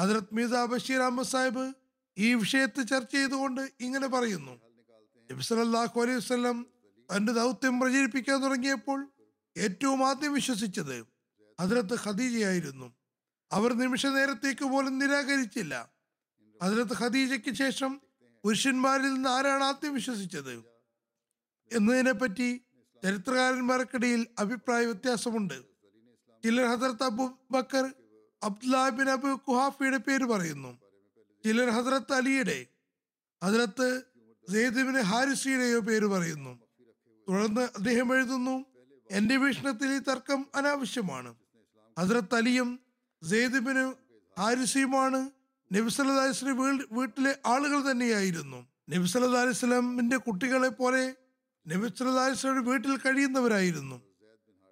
[0.00, 1.74] ഹജരത് മീസ ബഷീർ അഹമ്മദ് സാഹിബ്
[2.18, 4.60] ഈ വിഷയത്തെ ചർച്ച ചെയ്തുകൊണ്ട് ഇങ്ങനെ പറയുന്നു.
[5.32, 6.66] നബിസല്ലല്ലാഹു അലൈഹി വസല്ലം
[7.16, 9.12] തന്റെ ദൗത്യം പ്രചരിപ്പിക്കാൻ തുടങ്ങിയപ്പോൾ
[9.56, 11.06] ഏറ്റവും ആദ്യം വിശ്വസിച്ചത്
[11.60, 13.05] ഹജരത്ത് ഖദീജയായിരുന്നു.
[13.52, 15.90] അവർ നിമിഷ നേരത്തേക്ക് പോലും നിരാകരിച്ചില്ല.
[16.62, 18.00] അതിലത്ത് ഖദീജയ്ക്ക് ശേഷം
[18.44, 20.64] പുരുഷന്മാരിൽ നിന്ന് ആരാണ് ആദ്യം വിശ്വസിച്ചത്?
[21.72, 22.60] എന്നതിനെപ്പറ്റി
[23.04, 25.62] ചരിത്രകാരന്മാർക്കിടയിൽ അഭിപ്രായ വ്യത്യാസമുണ്ട്.
[26.44, 27.92] ചിലർ ഹസരത്ത് അബു ബക്കർ
[28.42, 30.78] അബ്ദുല്ലാ അബു കുഹാഫിയുടെ പേര് പറയുന്നു.
[31.44, 32.66] ചിലർ ഹസരത്ത് അലിയുടെ
[33.44, 34.02] ഹസരത്ത്
[34.52, 36.60] സെയ്ദിബിന് ഹാരിസിയുടെയോ പേര് പറയുന്നു.
[37.28, 38.64] തുടർന്ന് അദ്ദേഹം എഴുതുന്നു
[39.10, 41.34] എന്റെ വീക്ഷണത്തിൽ ഈ തർക്കം അനാവശ്യമാണ്.
[41.98, 42.85] ഹസരത്ത് അലിയും
[43.22, 43.94] സെയ്ദിബിന്
[44.38, 45.30] ഹാരിസിയുമാണ്.
[45.70, 48.66] അലിസ്ലം വീട്ടിലെ ആളുകൾ തന്നെയായിരുന്നു.
[48.90, 51.14] നബിസലിസ്ലമിന്റെ കുട്ടികളെ പോലെ
[51.68, 54.02] നബിസലിസ്ലയുടെ വീട്ടിൽ കഴിയുന്നവരായിരുന്നു.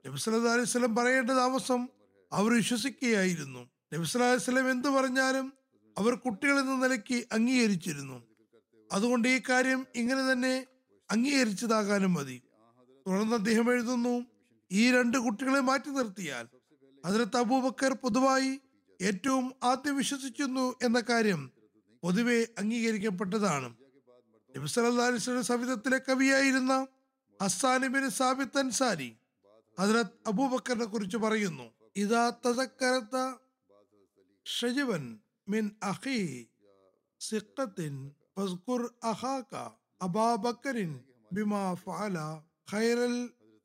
[0.07, 1.89] നബിസലിസ്ലം പറയേണ്ട താമസം
[2.33, 3.71] അവർ വിശ്വസിക്കുകയായിരുന്നു.
[3.95, 5.53] നബിസലിസ്ലം എന്തു പറഞ്ഞാലും
[5.99, 8.23] അവർ കുട്ടികൾ എന്ന നിലയ്ക്ക് അംഗീകരിച്ചിരുന്നു.
[8.93, 10.67] അതുകൊണ്ട് ഈ കാര്യം ഇങ്ങനെ തന്നെ
[11.11, 12.43] അംഗീകരിച്ചതാകാനും മതി.
[13.07, 14.27] തുടർന്ന് അദ്ദേഹം എഴുതുന്നു
[14.73, 16.47] ഈ രണ്ട് കുട്ടികളെ മാറ്റി നിർത്തിയാൽ
[17.05, 18.53] അതിലത്ത് അബൂബക്കർ പൊതുവായി
[19.01, 21.41] ഏറ്റവും ആദ്യം വിശ്വസിക്കുന്നു എന്ന കാര്യം
[22.03, 23.69] പൊതുവെ അംഗീകരിക്കപ്പെട്ടതാണ്.
[24.55, 24.69] നബി
[25.51, 26.75] സവിധത്തിലെ കവിയായിരുന്ന
[27.41, 29.11] ഹസ്സാനിബിൻ സാബിത്ത് അൻസാരി
[29.79, 31.67] ഹസ്രത്ത് അബൂബക്കറിനെ കുറിച്ച് പറയുന്നു.
[31.97, 33.17] ഇതാ തസക്കരത്ത
[34.47, 35.05] ഷജവൻ
[35.49, 36.21] മിൻ അഹി
[37.21, 37.95] സിഖത്തിൻ
[38.37, 39.55] ഫസ്കുർ അഖാക
[40.03, 40.93] അബാബക്കറിൻ
[41.33, 42.19] ബിമാ ഫഅല
[42.73, 43.17] ഖൈറൽ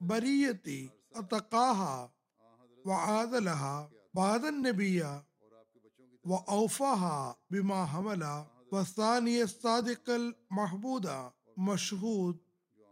[0.02, 0.80] ബരിയത്തി
[1.16, 1.80] അത്തഖാഹ
[2.85, 3.63] വആദലഹ
[4.15, 4.99] بعد النبي
[6.25, 7.17] وأوفاها
[7.51, 8.23] بما حمل
[8.73, 11.07] والثاني الصادق المحبود
[11.59, 12.37] مشهود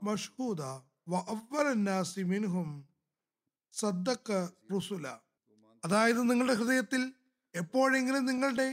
[0.02, 0.72] مشهودا
[1.06, 2.68] وأول الناس منهم
[3.74, 4.26] صدق
[4.72, 5.14] رسلا
[5.82, 7.02] അതായത് നിങ്ങളുടെ ഹൃദയത്തിൽ
[7.54, 8.66] എപ്പോഴെങ്കിലും നിങ്ങളുടെ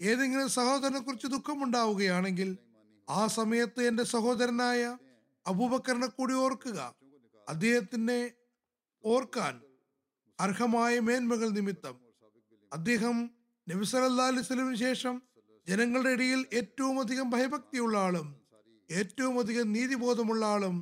[0.00, 2.50] ഏതെങ്കിലും സഹോദരനെ കുറിച്ച് ദുഃഖമുണ്ടാവുകയാണെങ്കിൽ
[3.08, 4.82] ആ സമയത്ത് എന്റെ സഹോദരനായ
[5.46, 6.78] അബൂബക്കറിനെ കൂടി ഓർക്കുക
[7.48, 8.20] അദ്ദേഹത്തിനെ
[9.04, 9.54] ഓർക്കാൻ
[10.39, 11.95] അർഹമായ മേന്മകൾ നിമിത്തം
[12.73, 13.29] അദ്ദേഹം
[13.67, 13.85] നബി
[14.75, 15.21] ശേഷം
[15.67, 18.27] ജനങ്ങളുടെ ഇടയിൽ ഏറ്റവും അധികം ഭയഭക്തിയുള്ള ആളും
[18.91, 20.75] ഏറ്റവും അധികം നീതിബോധമുള്ള ആളും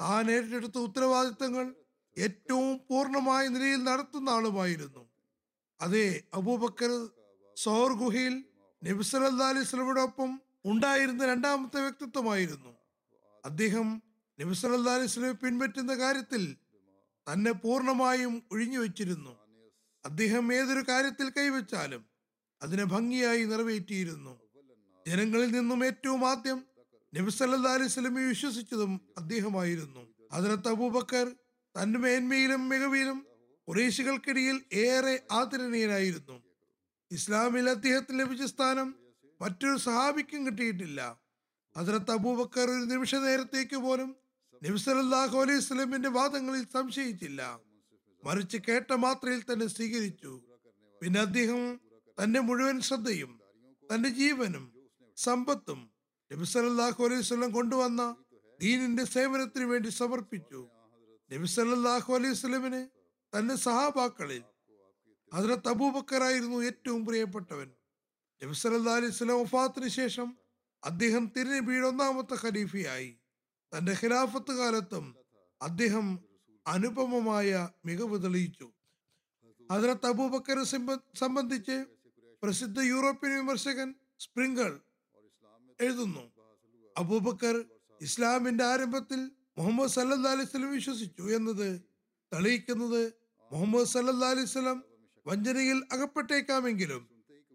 [0.00, 1.74] താൻ ഏറ്റെടുത്ത ഉത്തരവാദിത്തങ്ങൾ
[2.18, 5.02] ഏറ്റവും പൂർണമായ നിലയിൽ നടത്തുന്ന ആളുമായിരുന്നു.
[5.80, 6.92] അതെ അബൂബക്കർ
[7.56, 8.44] സോർ ഗുഹയിൽ
[8.84, 9.02] നബി
[10.64, 12.72] ഉണ്ടായിരുന്ന രണ്ടാമത്തെ വ്യക്തിത്വമായിരുന്നു.
[13.44, 14.02] അദ്ദേഹം
[14.40, 14.54] നബി
[15.32, 16.56] പിൻപറ്റുന്ന കാര്യത്തിൽ
[17.32, 19.36] തന്നെ പൂർണമായും ഒഴിഞ്ഞു വെച്ചിരുന്നു.
[20.04, 22.06] അദ്ദേഹം ഏതൊരു കാര്യത്തിൽ കൈവച്ചാലും
[22.62, 24.40] അതിനെ ഭംഗിയായി നിറവേറ്റിയിരുന്നു.
[25.08, 26.64] ജനങ്ങളിൽ നിന്നും ഏറ്റവും ആദ്യം
[27.14, 30.14] നബി വസല്ലമയെ വിശ്വസിച്ചതും അദ്ദേഹമായിരുന്നു.
[30.32, 31.34] ഹദ്രത്ത് അബൂബക്കർ
[31.82, 33.26] തന്റെ മേന്മയിലും മികവിലും
[33.68, 36.42] കുറേശികൾക്കിടയിൽ ഏറെ ആദരണീയനായിരുന്നു.
[37.10, 38.94] ഇസ്ലാമിൽ അദ്ദേഹത്തിന് ലഭിച്ച സ്ഥാനം
[39.40, 41.20] മറ്റൊരു സഹാബിക്കും കിട്ടിയിട്ടില്ല.
[41.76, 44.16] ഹദ്രത്ത് അബൂബക്കർ ഒരു നിമിഷ നേരത്തേക്ക് പോലും
[44.64, 47.60] നബി സല്ലല്ലാഹു അലൈഹി സ്വലമിന്റെ വാദങ്ങളിൽ സംശയിച്ചില്ല.
[48.24, 50.42] മറിച്ച് കേട്ട മാത്രയിൽ തന്നെ സ്വീകരിച്ചു.
[51.02, 51.80] പിന്നെ അദ്ദേഹം
[52.22, 53.40] തന്റെ മുഴുവൻ ശ്രദ്ധയും
[53.92, 54.72] തന്റെ ജീവനും
[55.16, 55.90] സമ്പത്തും
[56.32, 58.16] നബിസലല്ലാഹു അലൈഹി സ്വലം കൊണ്ടുവന്ന
[58.60, 60.70] ദീനിന്റെ സേവനത്തിന് വേണ്ടി സമർപ്പിച്ചു.
[61.32, 62.88] നബിസലല്ലാഹു അലൈഹി സ്വലമിന്
[63.36, 64.44] തന്റെ സഹാബാക്കളിൽ
[65.34, 67.68] ഹദ്രത്ത് അബൂബക്കറായിരുന്നു ഏറ്റവും പ്രിയപ്പെട്ടവൻ.
[68.42, 70.38] നബിസലല്ലാ അലൈഹി സ്വലം വഫാത്തിന് ശേഷം
[70.84, 73.10] അദ്ദേഹം തിരുനബിയുടെ ഒന്നാമത്തെ ഖലീഫയായി.
[73.74, 75.04] തന്റെ ഖിലാഫത്ത് കാലത്തും
[75.62, 76.06] അദ്ദേഹം
[76.66, 78.72] അനുപമമായ മികവ് തെളിയിച്ചു.
[79.70, 80.58] ഹദ്രത്ത് അബൂബക്കർ
[81.22, 81.84] സംബന്ധിച്ച്
[82.42, 84.80] പ്രസിദ്ധ യൂറോപ്യൻ വിമർശകൻ സ്പ്രിംഗൾ
[85.80, 86.24] എഴുതുന്നു.
[86.98, 87.64] അബൂബക്കർ
[88.00, 89.20] ഇസ്ലാമിന്റെ ആരംഭത്തിൽ
[89.58, 91.68] മുഹമ്മദ് സല്ലാ അലൈഹി സ്വലം വിശ്വസിച്ചു എന്നത്
[92.32, 93.02] തെളിയിക്കുന്നത്
[93.50, 94.78] മുഹമ്മദ് സല്ലാ അലൈഹി സ്വലം
[95.26, 97.02] വഞ്ചനയിൽ അകപ്പെട്ടേക്കാമെങ്കിലും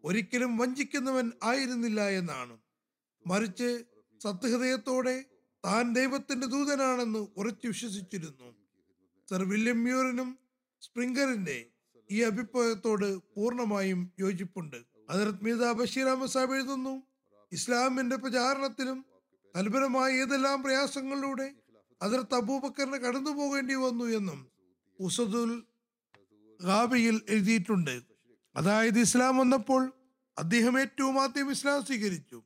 [0.03, 2.58] ഒരിക്കലും വഞ്ചിക്കുന്നവൻ ആയിരുന്നില്ല എന്നാണ്.
[3.27, 3.86] മറിച്ച്
[4.23, 5.25] സത്യഹൃദയത്തോടെ
[5.65, 8.55] താൻ ദൈവത്തിന്റെ ദൂതനാണെന്ന് ഉറച്ചു വിശ്വസിച്ചിരുന്നു.
[9.29, 10.39] സർ വില്യം മ്യൂറിനും
[10.81, 11.65] സ്പ്രിംഗറിന്റെ
[12.11, 14.85] ഈ അഭിപ്രായത്തോട് പൂർണമായും യോജിപ്പുണ്ട്.
[15.09, 17.03] അതിർത് മീത ബഷീർ അഹമ്മദ് എഴുതുന്നു
[17.51, 19.05] ഇസ്ലാമിന്റെ പ്രചാരണത്തിലും
[19.55, 21.55] തൽപരമായ ഏതെല്ലാം പ്രയാസങ്ങളിലൂടെ
[22.01, 24.51] അതിർത്ത് അബൂബക്കറിന് കടന്നു പോകേണ്ടി വന്നു എന്നും
[24.99, 25.63] ഉസദുൽ
[26.61, 28.01] ഗാബിയിൽ എഴുതിയിട്ടുണ്ട്.
[28.55, 29.93] അതായത് ഇസ്ലാം വന്നപ്പോൾ
[30.37, 32.43] അദ്ദേഹം ഏറ്റവും ആദ്യം ഇസ്ലാം സ്വീകരിച്ചു.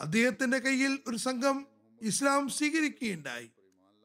[0.00, 1.69] അദ്ദേഹത്തിന്റെ കയ്യിൽ ഒരു സംഘം
[2.02, 3.50] ഇസ്ലാം സ്വീകരിക്കുകയുണ്ടായി.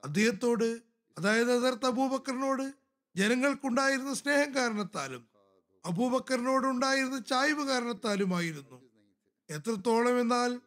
[0.03, 0.81] അദ്ദേഹത്തോട്
[1.17, 2.73] അതായത് അതിർത്ത് അബൂബക്കറിനോട്
[3.15, 5.27] ജനങ്ങൾക്കുണ്ടായിരുന്ന സ്നേഹം കാരണത്താലും
[5.86, 8.81] അബൂബക്കറിനോട് ഉണ്ടായിരുന്ന ചായ്വ് കാരണത്താലുമായിരുന്നു.
[9.49, 10.62] എത്രത്തോളം എന്നാൽ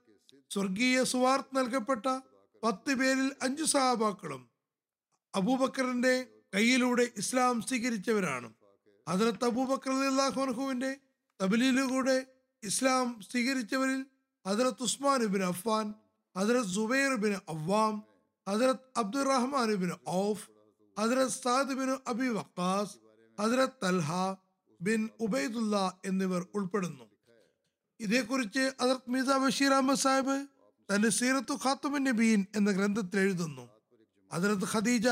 [0.51, 2.21] സ്വർഗീയ സുവാർത്ത് നൽകപ്പെട്ട
[2.65, 4.51] പത്ത് പേരിൽ അഞ്ചു സഹാബാക്കളും
[5.35, 8.55] അബൂബക്കറിന്റെ കയ്യിലൂടെ ഇസ്ലാം സ്വീകരിച്ചവരാണ്.
[9.09, 10.97] ഹജറത്ത് അബൂബക്കർ അള്ളാഹുഹുവിന്റെ
[11.43, 12.27] തബലീലിലൂടെ
[12.63, 14.07] ഇസ്ലാം സ്വീകരിച്ചവരിൽ
[14.47, 15.95] ഹജറത്ത് ഉസ്മാൻ ബിൻ അഫ്ഫാൻ
[16.39, 17.95] ഹജറത്ത് സുബൈർ ബിൻ അവാം
[18.47, 19.93] ഹസരത് അബ്ദുറഹ്മാൻ ബിൻ
[20.25, 20.45] ഔഫ്
[20.99, 22.95] ഹസരത് സാദ് ബിൻ അബി വക്കാസ്
[23.39, 24.11] ഹസരത് തൽഹ
[24.81, 27.07] ബിൻ ഉബൈദുല്ല എന്നിവർ ഉൾപ്പെടുന്നു.
[28.01, 30.37] ഇതേക്കുറിച്ച് ഹസരത് മീസ ബഷീർ അഹമ്മദ് സാഹിബ്
[30.89, 33.65] തന്റെ സീറത്തു ഖാത്തുമിൻ നബീൻ എന്ന ഗ്രന്ഥത്തിൽ എഴുതുന്നു.
[34.33, 35.09] ഹസരത് ഖദീജ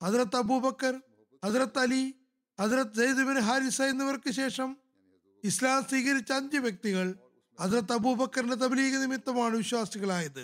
[0.00, 0.94] ഹജറത്ത് അബൂബക്കർ
[1.44, 2.02] ഹജറത്ത് അലി
[2.58, 4.70] ഹജറത്ത് സെയ്ദ് ബിൻ ഹാരിസ എന്നിവർക്ക് ശേഷം
[5.44, 7.06] ഇസ്ലാം സ്വീകരിച്ച അഞ്ച് വ്യക്തികൾ
[7.58, 10.42] ഹജറത്ത് അബൂബക്കറിന്റെ തബലീഗ് നിമിത്തമാണ് വിശ്വാസികളായത്.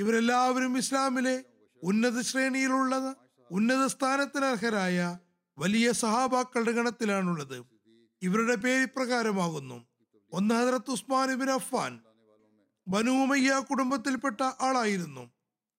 [0.00, 1.44] ഇവരെല്ലാവരും ഇസ്ലാമിലെ
[1.82, 3.16] ഉന്നത ശ്രേണിയിലുള്ളത്
[3.50, 5.18] ഉന്നത സ്ഥാനത്തിന് അർഹരായ
[5.58, 7.64] വലിയ സഹാബാക്കളുടെ ഗണത്തിലാണുള്ളത്.
[8.22, 9.86] ഇവരുടെ പേര് ഇപ്രകാരമാകുന്നു.
[10.32, 12.00] ഒന്ന് ഹജറത്ത് ഉസ്മാൻ ഇബിൻ അഫ്ഫാൻ
[12.88, 15.30] ബനുമയ്യ കുടുംബത്തിൽപ്പെട്ട ആളായിരുന്നു.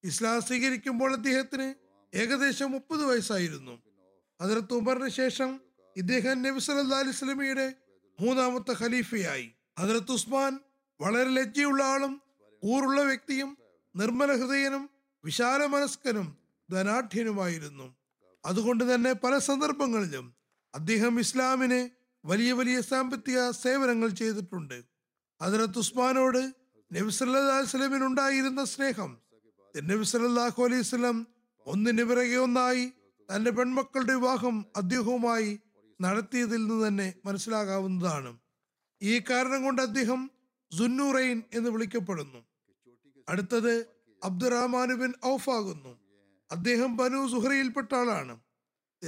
[0.03, 1.73] ഇസ്ലാം സ്വീകരിക്കുമ്പോൾ അദ്ദേഹത്തിന്
[2.17, 3.81] ഏകദേശം മുപ്പത് വയസ്സായിരുന്നു.
[4.41, 5.61] ഹജറത്ത് ഉമറിന് ശേഷം
[5.97, 7.73] ഇദ്ദേഹം നബി വസല്ലമയുടെ
[8.19, 9.51] മൂന്നാമത്തെ ഖലീഫയായി.
[9.79, 10.59] ഹജറത്ത് ഉസ്മാൻ
[11.01, 12.21] വളരെ ലജ്ജയുള്ള ആളും
[12.65, 13.57] ഊറുള്ള വ്യക്തിയും
[13.95, 14.89] നിർമ്മല ഹൃദയനും
[15.25, 16.37] വിശാല മനസ്കനും
[16.71, 17.95] ധനാഠ്യനുമായിരുന്നു
[18.45, 20.35] അതുകൊണ്ട് തന്നെ പല സന്ദർഭങ്ങളിലും
[20.75, 21.89] അദ്ദേഹം ഇസ്ലാമിന്
[22.25, 24.83] വലിയ വലിയ സാമ്പത്തിക സേവനങ്ങൾ ചെയ്തിട്ടുണ്ട്.
[25.43, 26.53] ഹജറത്ത് ഉസ്മാനോട്
[26.93, 29.17] നബി വസല്ലമിനുണ്ടായിരുന്ന സ്നേഹം
[29.75, 31.27] നബി സല്ലല്ലാഹു അലൈഹി സ്വലം
[31.65, 32.93] ഒന്നിന് പിറകെ ഒന്നായി
[33.35, 35.59] തന്റെ പെൺമക്കളുടെ വിവാഹം അദ്ദേഹവുമായി
[36.01, 38.39] നടത്തിയതിൽ നിന്ന് തന്നെ മനസ്സിലാകാവുന്നതാണ്.
[39.01, 40.31] ഈ കാരണം കൊണ്ട് അദ്ദേഹം
[40.77, 42.50] സുന്നൂറൈൻ എന്ന് വിളിക്കപ്പെടുന്നു.
[43.31, 43.85] അടുത്തത്
[44.23, 45.99] അബ്ദുറഹ്മാൻ ബിൻ ഔഫ് ആകുന്നു.
[46.51, 48.39] അദ്ദേഹം ബനു സുഹറയിൽപ്പെട്ട ആളാണ്.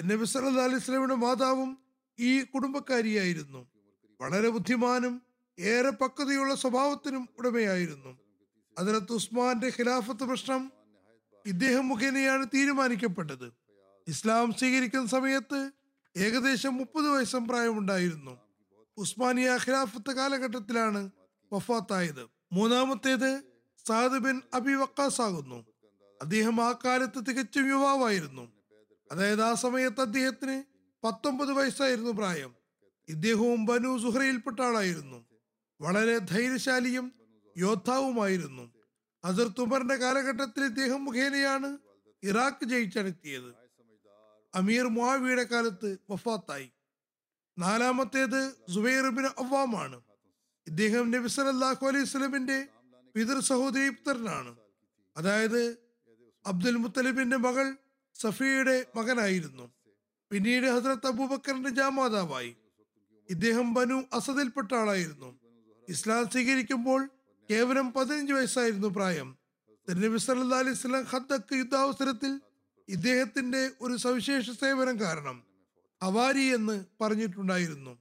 [0.04, 1.78] നബി സല്ലല്ലാഹു അലൈഹി വസല്ലമയുടെ മാതാവും
[2.20, 3.68] ഈ കുടുംബക്കാരിയായിരുന്നു.
[4.22, 5.22] വളരെ ബുദ്ധിമാനും
[5.60, 8.18] ഏറെ പക്വതയുള്ള സ്വഭാവത്തിനും ഉടമയായിരുന്നു.
[8.78, 10.72] അതിലത്ത് ഉസ്മാന്റെ ഖിലാഫത്ത് പ്രശ്നം
[11.46, 13.54] ഇദ്ദേഹം മുഖേനയാണ് തീരുമാനിക്കപ്പെട്ടത്.
[14.08, 15.72] ഇസ്ലാം സ്വീകരിക്കുന്ന സമയത്ത്
[16.18, 18.38] ഏകദേശം മുപ്പത് വയസ്സും പ്രായമുണ്ടായിരുന്നു.
[18.98, 21.10] ഉസ്മാനിയ ഖിലാഫത്ത് കാലഘട്ടത്തിലാണ്
[21.54, 22.28] വഫാത്തായത്.
[22.54, 23.53] മൂന്നാമത്തേത്
[23.88, 25.66] സാദ് ബിൻ അബി വക്കാസ് ആകുന്നു
[26.22, 28.52] അദ്ദേഹം ആ കാലത്ത് തികച്ചും യുവാവായിരുന്നു.
[29.12, 30.64] അതായത് ആ സമയത്ത് അദ്ദേഹത്തിന്
[31.04, 32.56] പത്തൊമ്പത് വയസ്സായിരുന്നു പ്രായം.
[33.10, 35.26] ഇദ്ദേഹവും ബനു സുഹറയിൽപ്പെട്ട ആളായിരുന്നു.
[35.82, 37.12] വളരെ ധൈര്യശാലിയും
[37.58, 38.72] യോദ്ധാവുമായിരുന്നു.
[39.24, 41.78] അസർ തുമറിന്റെ കാലഘട്ടത്തിൽ ഇദ്ദേഹം മുഖേനയാണ്
[42.24, 43.54] ഇറാഖ് ജയിച്ചടത്തിയത്
[44.56, 46.72] അമീർ മുഹാവിയുടെ കാലത്ത് വഫാത്തായി.
[47.60, 50.02] നാലാമത്തേത് സുബൈർ ബിൻ അവ്വാമാണ്.
[50.68, 52.68] ഇദ്ദേഹം നബി സല്ലല്ലാഹു അലൈഹി വസല്ലമിന്റെ
[53.16, 54.56] പിതൃ സഹോദരി പുത്രനാണ്
[55.18, 55.78] അതായത്
[56.46, 57.76] അബ്ദുൽ മുത്തലിബിന്റെ മകൾ
[58.16, 59.72] സഫിയയുടെ മകനായിരുന്നു.
[60.32, 62.58] പിന്നീട് ഹസ്രത്ത് അബൂബക്കറിന്റെ ജാമാതാവായി.
[63.30, 65.40] ഇദ്ദേഹം ബനു അസദിൽപ്പെട്ട ആളായിരുന്നു.
[65.90, 67.10] ഇസ്ലാം സ്വീകരിക്കുമ്പോൾ
[67.52, 69.38] കേവലം പതിനഞ്ച് വയസ്സായിരുന്നു പ്രായം.
[69.90, 72.42] നബി സല്ലാ അലൈഹി സ്വലാം ഹദ്ദക്ക് യുദ്ധാവസരത്തിൽ
[72.90, 75.44] ഇദ്ദേഹത്തിന്റെ ഒരു സവിശേഷ സേവനം കാരണം
[76.02, 77.98] അവാരി എന്ന് പറഞ്ഞിട്ടുണ്ടായിരുന്നു.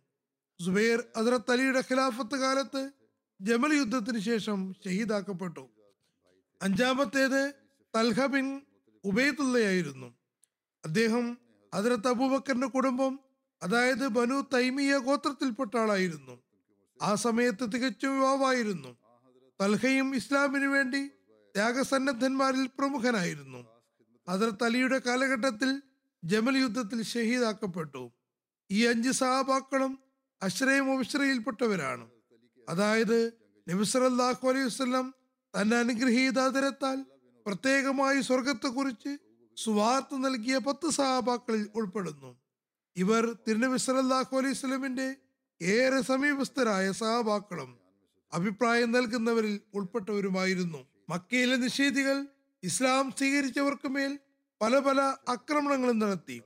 [0.64, 3.01] സുബൈർ ഹസ്രത്ത് അലിയുടെ ഖിലാഫത്ത് കാലത്ത്
[3.42, 5.68] ജമൽ യുദ്ധത്തിന് ശേഷം ഷഹീദാക്കപ്പെട്ടു.
[6.62, 7.54] അഞ്ചാമത്തേത്
[7.96, 8.60] തൽഹ ബിൻ
[9.04, 10.06] ഉബൈദുള്ളയായിരുന്നു.
[10.84, 11.38] അദ്ദേഹം
[11.74, 13.20] അതിരത്ത് അബൂബക്കറിന്റെ കുടുംബം
[13.62, 16.42] അതായത് ബനു തൈമിയ ഗോത്രത്തിൽപ്പെട്ട ആളായിരുന്നു.
[17.02, 18.96] ആ സമയത്ത് തികച്ചും യുവാവായിരുന്നു.
[19.60, 21.08] തൽഹയും ഇസ്ലാമിനു വേണ്ടി
[21.56, 23.66] ത്യാഗസന്നദ്ധന്മാരിൽ പ്രമുഖനായിരുന്നു.
[24.30, 25.82] ഹസ്രത്ത് അലിയുടെ കാലഘട്ടത്തിൽ
[26.24, 28.12] ജമൽ യുദ്ധത്തിൽ ഷഹീദാക്കപ്പെട്ടു.
[28.70, 29.98] ഈ അഞ്ച് സഹാബാക്കളും
[30.42, 32.21] അശ്രയം വംശരയിൽപ്പെട്ടവരാണ്
[32.68, 33.18] അതായത്
[33.66, 35.06] നബിസറല്ലാഹു അലൈഹി വസ്ലം
[35.54, 36.98] തന്നെ അനുഗ്രഹീതാതരത്താൽ
[37.46, 39.12] പ്രത്യേകമായി സ്വർഗത്തെക്കുറിച്ച്
[39.56, 42.30] സുവാർത്ത നൽകിയ പത്ത് സഹാബാക്കളിൽ ഉൾപ്പെടുന്നു.
[42.96, 45.08] ഇവർ തിരുനബി സല്ലല്ലാഹു അലൈഹി സ്വലമിന്റെ
[45.60, 47.70] ഏറെ സമീപസ്ഥരായ സഹാബാക്കളും
[48.32, 50.80] അഭിപ്രായം നൽകുന്നവരിൽ ഉൾപ്പെട്ടവരുമായിരുന്നു.
[51.08, 52.16] മക്കയിലെ നിഷേധികൾ
[52.62, 54.12] ഇസ്ലാം സ്വീകരിച്ചവർക്ക് മേൽ
[54.60, 55.00] പല പല
[55.34, 56.38] ആക്രമണങ്ങളും നടത്തി.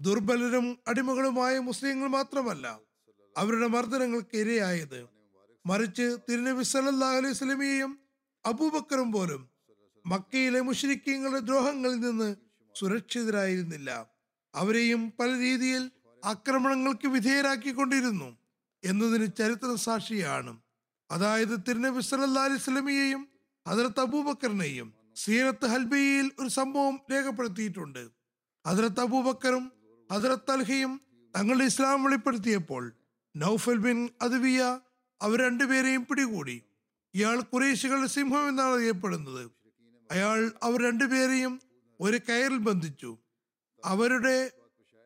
[0.00, 2.66] ദുർബലരും അടിമകളുമായ മുസ്ലിങ്ങൾ മാത്രമല്ല
[3.36, 5.00] അവരുടെ മർദ്ദനങ്ങൾക്ക് ഇരയായത്.
[5.66, 7.92] മറിച്ച് തിരുനബി സല്ലാ അലൈഹി സ്വലമിയെയും
[8.44, 9.42] അബൂബക്കറും പോലും
[10.04, 12.28] മക്കയിലെ മുഷരിക്കങ്ങളുടെ ദ്രോഹങ്ങളിൽ നിന്ന്
[12.74, 13.90] സുരക്ഷിതരായിരുന്നില്ല.
[14.54, 15.82] അവരെയും പല രീതിയിൽ
[16.22, 18.28] ആക്രമണങ്ങൾക്ക് വിധേയരാക്കിക്കൊണ്ടിരുന്നു
[18.82, 20.52] എന്നതിന് ചരിത്ര സാക്ഷിയാണ്
[21.10, 23.22] അതായത് തിരുനബി സല്ലാ അലൈഹി സ്വലമിയെയും
[23.66, 28.02] ഹദരത്ത് അബൂബക്കറിനെയും സീറത്ത് ഹൽബിയിൽ ഒരു സംഭവം രേഖപ്പെടുത്തിയിട്ടുണ്ട്.
[28.64, 29.64] ഹദ്രത്ത് അബൂബക്കറും
[30.10, 30.92] ഹദ്രത്ത് അൽഹയും
[31.34, 32.84] തങ്ങളുടെ ഇസ്ലാം വെളിപ്പെടുത്തിയപ്പോൾ
[33.34, 34.62] നൌഫൽ ബിൻ അദ്വിയ
[35.22, 36.62] അവർ രണ്ടുപേരെയും പിടികൂടി.
[37.14, 39.50] ഇയാൾ കുറേശികളുടെ സിംഹം എന്നാണ് അറിയപ്പെടുന്നത്.
[40.10, 41.60] അയാൾ അവർ രണ്ടുപേരെയും
[42.00, 43.18] ഒരു കയറിൽ ബന്ധിച്ചു.
[43.84, 44.50] അവരുടെ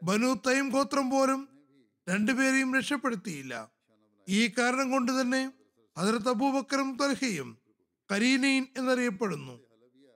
[0.03, 1.49] ബനു തൈം ഗോത്രം പോലും
[2.09, 3.71] രണ്ടുപേരെയും രക്ഷപ്പെടുത്തിയില്ല.
[4.29, 5.53] ഈ കാരണം കൊണ്ട് തന്നെ
[5.99, 7.59] ഹജറത്ത് അബൂബക്കറും തൽഹയും
[8.13, 9.61] കരീനീൻ എന്നറിയപ്പെടുന്നു.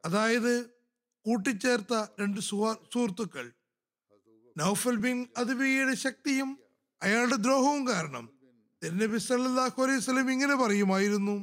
[0.05, 0.66] അതായത്
[1.26, 3.53] കൂട്ടിച്ചേർത്ത രണ്ട് സുഹ- സുഹൃത്തുക്കൾ.
[4.57, 6.59] നൌഫൽ ബിൻ അദ്വിയുടെ ശക്തിയും
[7.03, 8.34] അയാളുടെ ദ്രോഹവും കാരണം
[8.85, 11.37] തിരുനബി സല്ലല്ലാഹു അലൈഹി വസല്ലം ഇങ്ങനെ പറയുമായിരുന്നു.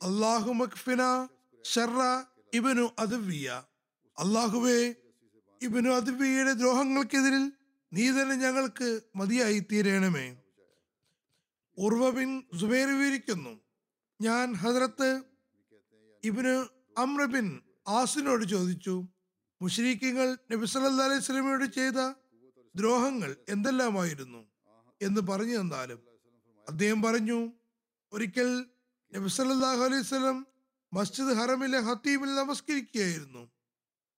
[0.00, 1.02] അള്ളാഹു മക്ഫിന
[1.64, 2.00] ഷർറ
[2.58, 3.48] ഇബനു അദ്വിയ.
[4.18, 4.78] അള്ളാഹുവേ
[5.60, 7.44] ഇബനു അദ്വിയുടെ ദ്രോഹങ്ങൾക്കെതിരിൽ
[7.92, 10.26] നീ തന്നെ ഞങ്ങൾക്ക് മതിയായി തീരണമേ
[11.78, 13.52] ഉർവ ബിൻ സുബൈർ വിവരിക്കുന്നു
[14.20, 15.10] ഞാൻ ഹജറത്ത്
[16.22, 16.54] ഇബിന്
[16.98, 17.46] അമ്രബിൻ
[17.98, 18.94] ആസിനോട് ചോദിച്ചു
[19.60, 21.98] മുഷരീഖിങ്ങൾ നബി സല്ലാ അലൈഹി സ്വലമയോട് ചെയ്ത
[22.74, 24.40] ദ്രോഹങ്ങൾ എന്തെല്ലാമായിരുന്നു?
[25.00, 26.00] എന്ന് പറഞ്ഞു തന്നാലും
[26.68, 27.52] അദ്ദേഹം പറഞ്ഞു
[28.12, 28.50] ഒരിക്കൽ
[29.14, 30.46] നബി സല്ലല്ലാഹു അലൈഹി സ്വലം
[30.92, 33.50] മസ്ജിദ് ഹറമിലെ ഹത്തീമിൽ നമസ്കരിക്കുകയായിരുന്നു.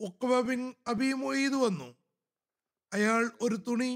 [0.00, 1.94] ഉഖബ ബിൻ അബി മൊയ്ത് വന്നു.
[2.92, 3.92] അയാൾ ഒരു തുണി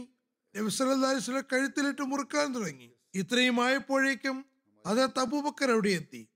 [0.57, 2.91] നബി സല്ലല്ലാഹു അലൈഹി വസല്ലം കഴുത്തിലിട്ട് മുറുക്കാൻ തുടങ്ങി.
[3.15, 4.47] ഇത്രയും ആയപ്പോഴേക്കും
[4.87, 6.29] അത് തബൂബക്കർ അവിടെ എത്തി.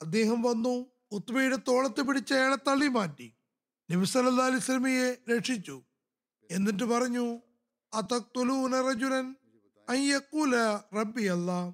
[0.00, 0.74] അദ്ദേഹം വന്നു
[1.12, 3.28] ഉത്ബയുടെ തോളത്ത് പിടിച്ച് അയാളെ തള്ളി മാറ്റി.
[3.90, 5.82] നബി സല്ലല്ലാഹു അലൈഹി വസല്ലമയെ രക്ഷിച്ചു.
[6.50, 7.26] എന്നിട്ട് പറഞ്ഞു
[7.94, 9.36] അതഖ്തുലൂന റജുലൻ
[9.88, 10.54] അൻ യഖൂല
[10.98, 11.72] റബ്ബി അല്ലാ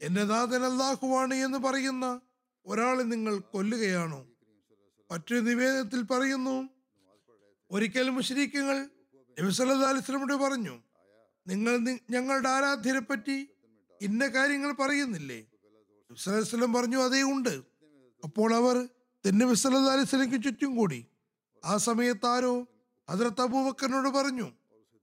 [0.00, 2.20] എന്റെ നാഥൻ അല്ലാഹുവാണ് എന്ന് പറയുന്ന
[2.66, 4.20] ഒരാളെ നിങ്ങൾ കൊല്ലുകയാണോ?
[5.10, 6.56] മറ്റൊരു നിവേദനത്തിൽ പറയുന്നു
[7.70, 8.76] ഒരിക്കൽ മുഷരീക്കങ്ങൾ
[9.36, 10.74] നബി സല്ലല്ലാഹു അലൈഹി വസല്ലമയോട് പറഞ്ഞു
[11.46, 11.74] നിങ്ങൾ
[12.10, 13.36] ഞങ്ങളുടെ ആരാധ്യരെ പറ്റി
[14.00, 15.40] ഇന്ന കാര്യങ്ങൾ പറയുന്നില്ലേ?
[16.10, 17.54] നബി സല്ലല്ലാഹു വസല്ലം പറഞ്ഞു അതേ ഉണ്ട്.
[18.24, 18.76] അപ്പോൾ അവർ
[19.24, 21.00] അലൈഹി വസല്ലമയ്ക്ക് ചുറ്റും കൂടി.
[21.64, 22.54] ആ സമയത്ത് ആരോ
[23.08, 24.48] ഹദ്രത്ത് അബൂബക്കറിനോട് പറഞ്ഞു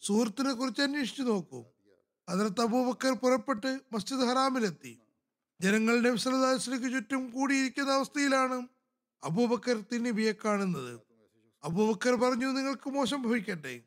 [0.01, 1.59] സുഹൃത്തിനെ കുറിച്ച് അന്വേഷിച്ചു നോക്കൂ.
[2.29, 5.01] ഹദ്രത്ത് അബൂബക്കർ പുറപ്പെട്ട് മസ്ജിദ് ഹറാമിലെത്തി.
[5.61, 8.67] ജനങ്ങൾ നബി സല്ലല്ലാഹു അലൈഹി വസല്ലമയ്ക്ക് ചുറ്റും കൂടിയിരിക്കുന്ന അവസ്ഥയിലാണ്
[9.23, 11.01] അബൂബക്കർ തിന്നിബിയെ കാണുന്നത്.
[11.63, 13.81] അബൂബക്കർ പറഞ്ഞു നിങ്ങൾക്ക് മോശം ഭവിക്കട്ടെ.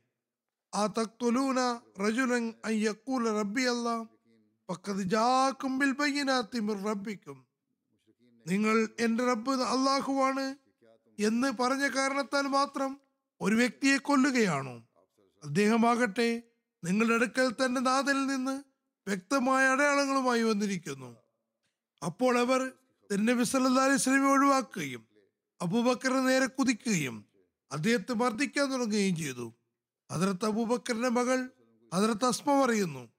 [0.75, 4.07] ആ തക്തുലൂന റജുലൻ അയ്യക്കൂല റബ്ബി അല്ലാ.
[6.61, 7.47] മിർ റബ്ബിക്കും.
[8.47, 10.57] നിങ്ങൾ എന്റെ റബ്ബ് അള്ളാഹുവാണ്
[11.19, 13.01] എന്ന് പറഞ്ഞ കാരണത്താൽ മാത്രം
[13.41, 14.77] ഒരു വ്യക്തിയെ കൊല്ലുകയാണോ.
[15.43, 16.43] അദ്ദേഹമാകട്ടെ
[16.85, 18.63] നിങ്ങളുടെ അടുക്കൽ തന്റെ നാഥനിൽ നിന്ന്
[19.09, 21.17] വ്യക്തമായ അടയാളങ്ങളുമായി വന്നിരിക്കുന്നു.
[22.05, 22.73] അപ്പോൾ അവർ
[23.25, 25.09] നബി സല്ലി വസല്ലമയെ ഒഴിവാക്കുകയും
[25.63, 27.27] അബൂബക്കറിനെ നേരെ കുതിക്കുകയും
[27.73, 29.55] അദ്ദേഹത്തെ മർദ്ദിക്കാൻ തുടങ്ങുകയും ചെയ്തു.
[30.11, 31.51] അതിർത്ത് അബൂബക്കറിന്റെ മകൾ
[31.93, 33.13] അതിർത്ത് അസ്മ പറയുന്നു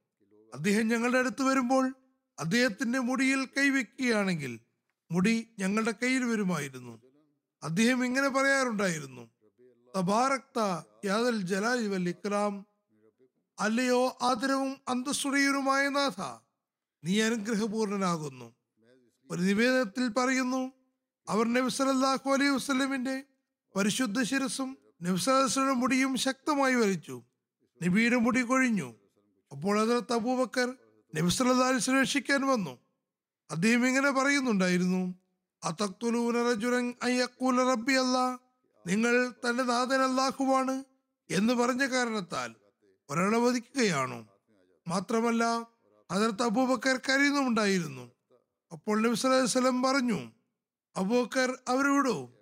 [0.53, 1.95] അദ്ദേഹം ഞങ്ങളുടെ അടുത്ത് വരുമ്പോൾ
[2.39, 4.59] അദ്ദേഹത്തിന്റെ മുടിയിൽ കൈവെക്കുകയാണെങ്കിൽ
[5.11, 7.01] മുടി ഞങ്ങളുടെ കയ്യിൽ വരുമായിരുന്നു.
[7.63, 9.31] അദ്ദേഹം ഇങ്ങനെ പറയാറുണ്ടായിരുന്നു
[9.97, 12.65] തബാറക്ത യാദൽ ഇക്രാം
[13.57, 16.21] അല്ലയോ ആദരവും അന്തസ്സുടയരുമായ നാഥ
[17.03, 18.47] നീ അനുഗ്രഹപൂർണനാകുന്നു.
[19.29, 20.61] ഒരു നിവേദനത്തിൽ പറയുന്നു
[21.27, 23.15] അവർ നബി സല്ലല്ലാഹു അലൈഹി വസ്ലമിന്റെ
[23.75, 24.69] പരിശുദ്ധ ശിരസും
[25.03, 27.17] നബി സല്ലല്ലാഹു അലൈഹി വസല്ലമയുടെ മുടിയും ശക്തമായി വലിച്ചു
[27.81, 28.89] നബിയുടെ മുടി കൊഴിഞ്ഞു.
[29.51, 30.67] അപ്പോൾ അതിലത്ത് അബൂബക്കർ
[31.13, 32.73] നബി സല്ലല്ലാഹു രക്ഷിക്കാൻ വന്നു.
[33.49, 35.03] അദ്ദേഹം ഇങ്ങനെ പറയുന്നുണ്ടായിരുന്നു
[37.71, 38.17] റബ്ബി അല്ല
[38.85, 40.75] നിങ്ങൾ തന്റെ നാഥൻ അല്ലാഹുവാണ്
[41.29, 42.49] എന്ന് പറഞ്ഞ കാരണത്താൽ
[43.09, 44.27] ഒരാളെ വധിക്കുകയാണോ
[44.87, 45.43] മാത്രമല്ല
[46.11, 48.11] ഹദർത്ത് അബൂബക്കർ കരയുന്നുമുണ്ടായിരുന്നു
[48.71, 50.31] അപ്പോൾ നബി വസല്ലം പറഞ്ഞു
[50.95, 52.33] അബൂബക്കർ അവരെ വിടൂ.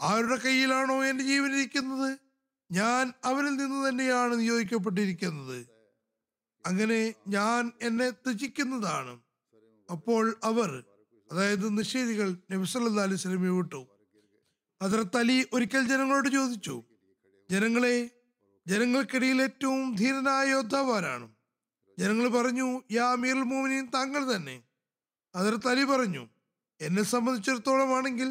[0.00, 2.18] ആരുടെ കയ്യിലാണോ എന്റെ ജീവൻ ഇരിക്കുന്നത്?
[2.70, 5.66] ഞാൻ അവരിൽ നിന്ന് തന്നെയാണ് നിയോഗിക്കപ്പെട്ടിരിക്കുന്നത്.
[6.66, 9.20] അങ്ങനെ ഞാൻ എന്നെ ത്യജിക്കുന്നതാണ്.
[9.90, 10.84] അപ്പോൾ അവർ
[11.32, 13.86] അതായത് നിഷേധികൾ നബി സല്ലല്ലാഹു അലൈഹി സ്വലമെ വിട്ടു.
[14.82, 16.82] ഹദ്രത്ത് അലി ഒരിക്കൽ ജനങ്ങളോട് ചോദിച്ചു
[17.50, 18.10] ജനങ്ങളെ
[18.66, 21.26] ജനങ്ങൾക്കിടയിൽ ഏറ്റവും ധീരനായ യോദ്ധാവാനാണ്
[21.98, 24.56] ജനങ്ങൾ പറഞ്ഞു യാ അമീർ മോമിനീൻ താങ്കൾ തന്നെ.
[25.34, 26.24] ഹദ്രത്ത് തലി പറഞ്ഞു
[26.80, 28.30] എന്നെ സംബന്ധിച്ചിടത്തോളം ആണെങ്കിൽ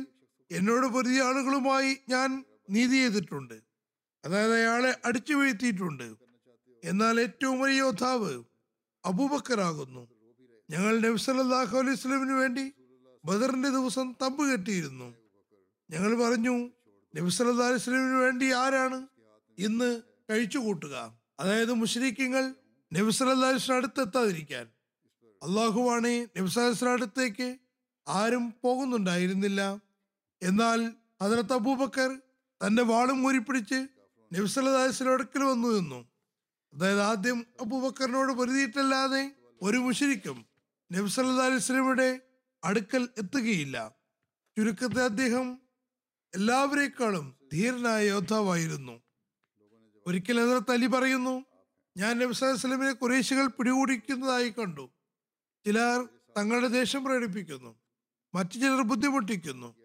[0.52, 2.30] എന്നോട് പൊരുതിയ ആളുകളുമായി ഞാൻ
[2.70, 3.56] നീതി ചെയ്തിട്ടുണ്ട്.
[4.24, 6.08] അതായത് അയാളെ അടിച്ചു വീഴ്ത്തിയിട്ടുണ്ട്.
[6.84, 8.34] എന്നാൽ ഏറ്റവും വലിയ യോദ്ധാവ്
[9.04, 10.04] അബൂബക്കറാകുന്നു
[10.70, 12.66] ഞങ്ങൾ നബി സല്ലല്ലാഹു അലൈഹി സ്വലമിന് വേണ്ടി
[13.24, 15.08] ബദറിന്റെ ദിവസം തമ്പ് കെട്ടിയിരുന്നു.
[15.90, 16.56] ഞങ്ങൾ പറഞ്ഞു
[17.14, 19.00] നബി സല്ലല്ലാഹു അലൈഹി സ്വലമിന് വേണ്ടി ആരാണ്
[19.58, 19.90] ഇന്ന്
[20.30, 20.96] കഴിച്ചു കൂട്ടുക.
[21.40, 22.44] അതായത് മുസ്ലിക്കങ്ങൾ
[22.94, 24.66] നബി സല്ലല്ലാഹു അലൈഹി വസല്ലം അടുത്തെത്താതിരിക്കാൻ
[25.44, 27.58] അള്ളാഹുവാണ് നബി സല്ലല്ലാഹു അടുത്തേക്ക്
[28.08, 29.62] ആരും പോകുന്നുണ്ടായിരുന്നില്ല.
[30.42, 30.80] എന്നാൽ
[31.22, 32.10] അതിനകത്ത് അബൂബക്കർ
[32.62, 33.80] തന്റെ വാളും ഊരിപ്പിടിച്ച്
[34.34, 36.00] നബി സല്ലല്ലാഹു അടുക്കൽ വന്നു നിന്നു.
[36.74, 40.46] അതായത് ആദ്യം അബൂബക്കറിനോട് പൊരുതിയിട്ടല്ലാതെ ഒരു മുഷരിക്കും
[40.92, 42.20] നബി സല്ലല്ലാഹു
[42.64, 43.78] അടുക്കൽ എത്തുകയില്ല.
[44.58, 45.62] ചുരുക്കത്തെ അദ്ദേഹം
[46.34, 49.05] എല്ലാവരേക്കാളും ധീരനായ യോദ്ധാവായിരുന്നു.
[50.08, 51.46] ഒരിക്കൽ ഹസരത്ത് അലി പറയുന്നു
[51.98, 54.90] ഞാൻ നബ്സലമിനെ കുറേശികൾ പിടികൂടിക്കുന്നതായി കണ്ടു.
[55.66, 57.76] ചിലർ തങ്ങളുടെ ദേഷ്യം പ്രകടിപ്പിക്കുന്നു
[58.36, 59.76] മറ്റു ചിലർ ബുദ്ധിമുട്ടിക്കുന്നു.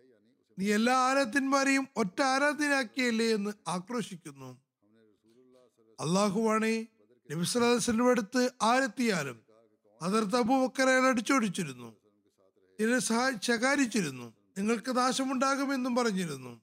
[0.59, 4.63] നീ എല്ലാ ആരാധന്മാരെയും ഒറ്റ ആരാധനയാക്കിയല്ലേ എന്ന് ആക്രോശിക്കുന്നു.
[6.01, 6.87] അള്ളാഹുവാണെ
[7.31, 9.41] നബിസ്ലാസിന്റെ അടുത്ത് ആരെത്തിയാലും
[10.03, 11.97] അതിർത്ത് അബൂബക്കർ അയാൾ അടിച്ചോടിച്ചിരുന്നു.
[12.81, 14.35] ചിലർ സഹായി ശകാരിച്ചിരുന്നു.
[14.59, 16.63] നിങ്ങൾക്ക് നാശമുണ്ടാകുമെന്നും പറഞ്ഞിരുന്നു.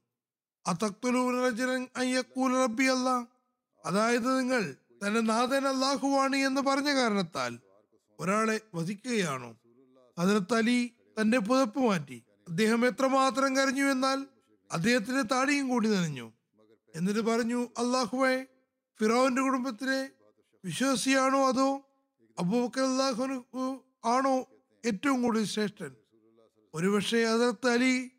[2.63, 3.36] റബ്ബി അല്ല
[3.87, 7.59] അതായത് നിങ്ങൾ തന്റെ നാഥൻ അള്ളാഹുവാണ് എന്ന് പറഞ്ഞ കാരണത്താൽ
[8.19, 9.57] ഒരാളെ വധിക്കുകയാണോ?
[10.17, 12.23] അതിർത്ത് അലി തന്റെ പുതപ്പ് മാറ്റി.
[12.47, 14.27] അദ്ദേഹം എത്രമാത്രം കരഞ്ഞു എന്നാൽ
[14.71, 16.33] അദ്ദേഹത്തിന്റെ താടിയും കൂടി നനഞ്ഞു.
[16.95, 18.47] എന്നിട്ട് പറഞ്ഞു അള്ളാഹുവെ
[19.01, 20.09] ഫിറോവിന്റെ കുടുംബത്തിലെ
[20.65, 21.81] വിശ്വാസിയാണോ അതോ
[22.39, 24.45] അബൂബക്കർ അള്ളാഹു ആണോ
[24.85, 25.91] ഏറ്റവും കൂടുതൽ ശ്രേഷ്ഠൻ?
[26.73, 28.11] ഒരുപക്ഷെ അതിർത്ത് അലി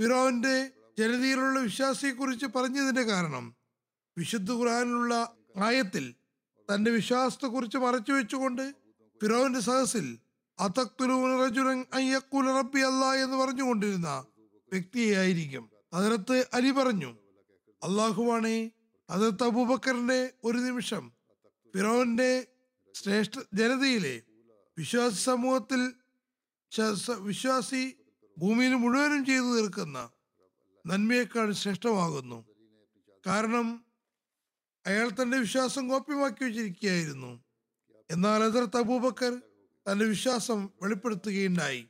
[0.00, 3.59] ഫിറോവിന്റെ ജനതയിലുള്ള വിശ്വാസിയെ കുറിച്ച് പറഞ്ഞതിന്റെ കാരണം
[4.20, 6.14] വിശുദ്ധ ഖുറാനിലുള്ള ആയത്തിൽ
[6.74, 8.74] തന്റെ വിശ്വാസത്തെ കുറിച്ച് മറച്ചു വെച്ചുകൊണ്ട്
[9.22, 10.18] ഫിറോവിന്റെ സഹസിൽ
[11.98, 14.26] യഖൂല റബ്ബി അല്ലാ എന്ന് പറഞ്ഞുകൊണ്ടിരുന്ന
[14.72, 17.10] വ്യക്തിയായിരിക്കും അതിനകത്ത് അലി പറഞ്ഞു
[17.82, 18.70] അള്ളാഹുവാണേ
[19.10, 21.12] അതിർത്ത് അബൂബക്കറിന്റെ ഒരു നിമിഷം
[21.76, 22.46] ഫിറോവിന്റെ
[22.94, 24.22] ശ്രേഷ്ഠ ജനതയിലെ
[24.78, 25.92] വിശ്വാസി സമൂഹത്തിൽ
[27.18, 27.96] വിശ്വാസി
[28.38, 30.10] ഭൂമിയിൽ മുഴുവനും ചെയ്തു തീർക്കുന്ന
[30.86, 32.44] നന്മയേക്കാൾ ശ്രേഷ്ഠമാകുന്നു.
[33.26, 33.66] കാരണം
[34.90, 37.30] അയാൾ തന്റെ വിശ്വാസം ഗോപ്യമാക്കി വെച്ചിരിക്കുകയായിരുന്നു.
[38.10, 39.32] എന്നാൽ ഹസരത്ത് അബൂബക്കർ
[39.86, 41.82] തന്റെ വിശ്വാസം വെളിപ്പെടുത്തുകയുണ്ടായി.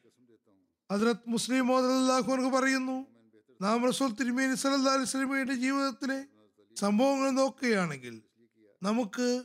[0.90, 2.96] ഹസരത്ത് മുസ്ലിം മോദാഹുനക്ക് പറയുന്നു
[3.60, 6.26] നാം റസൂൽ തിരുമേനി സല്ലല്ലാഹു അലൈഹി വസല്ലമയുടെ ജീവിതത്തിലെ
[6.80, 8.14] സംഭവങ്ങൾ നോക്കുകയാണെങ്കിൽ
[8.82, 9.44] നമുക്ക്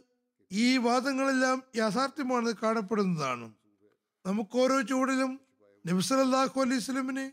[0.51, 3.47] ഈ വാദങ്ങളെല്ലാം യാഥാർത്ഥ്യമാണെന്ന് കാണപ്പെടുന്നതാണ്.
[4.25, 5.31] നമുക്ക് ഓരോ ചൂടിലും
[5.85, 7.25] നബി സല്ലല്ലാഹു അലൈഹി സ്വലമിന്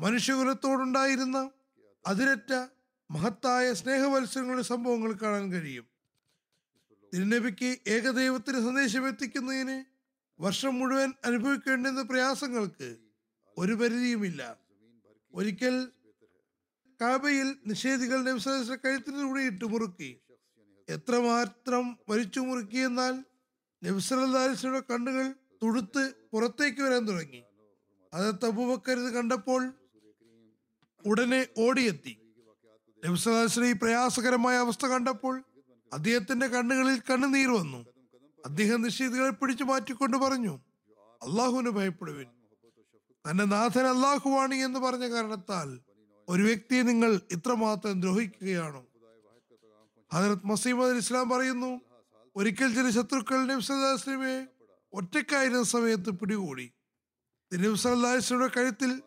[0.00, 1.50] മനുഷ്യകുലത്തോടുണ്ടായിരുന്ന
[2.06, 2.52] അതിരറ്റ
[3.12, 5.86] മഹത്തായ സ്നേഹവത്സരങ്ങളുടെ സംഭവങ്ങൾ കാണാൻ കഴിയും.
[7.14, 9.84] തിരുനബിക്ക് ഏകദൈവത്തിന് സന്ദേശം എത്തിക്കുന്നതിന്
[10.40, 12.96] വർഷം മുഴുവൻ അനുഭവിക്കേണ്ടുന്ന പ്രയാസങ്ങൾക്ക്
[13.58, 14.58] ഒരു പരിധിയുമില്ല.
[15.34, 15.88] ഒരിക്കൽ
[17.00, 20.20] കാബയിൽ നിഷേധികൾ നബ്സലിന്റെ കഴുത്തിലൂടെ ഇട്ട് മുറുക്കി.
[20.88, 23.24] എത്രമാത്രം വലിച്ചു മുറുക്കിയെന്നാൽ
[23.84, 27.42] നബ്സലിന്റെ കണ്ണുകൾ തുടുത്ത് പുറത്തേക്ക് വരാൻ തുടങ്ങി.
[28.14, 29.72] അത് അബൂബക്കർ കണ്ടപ്പോൾ
[31.06, 32.21] ഉടനെ ഓടിയെത്തി.
[33.04, 35.44] നബ്സലാസ്ലി പ്രയാസകരമായ അവസ്ഥ കണ്ടപ്പോൾ
[35.92, 37.86] അദ്ദേഹത്തിന്റെ കണ്ണുകളിൽ കണ്ണുനീർ വന്നു.
[38.46, 40.60] അദ്ദേഹം നിഷേധികളെ പിടിച്ചു മാറ്റിക്കൊണ്ട് പറഞ്ഞു
[41.22, 42.26] അള്ളാഹുവിന് ഭയപ്പെടുവിൻ.
[43.30, 45.80] തന്റെ നാഥൻ അള്ളാഹുവാണ് എന്ന് പറഞ്ഞ കാരണത്താൽ
[46.28, 48.86] ഒരു വ്യക്തിയെ നിങ്ങൾ ഇത്രമാത്രം ദ്രോഹിക്കുകയാണോ?
[50.12, 51.80] ഹജറത് മസീമദ് ഇസ്ലാം പറയുന്നു
[52.36, 54.46] ഒരിക്കൽ ചില ശത്രുക്കൾ നബ്സലാസ്ലിമെ
[54.92, 56.72] ഒറ്റക്കായിരുന്ന സമയത്ത് പിടികൂടി.
[57.54, 59.02] നബ്സലാസ്ലിയുടെ കഴുത്തിൽ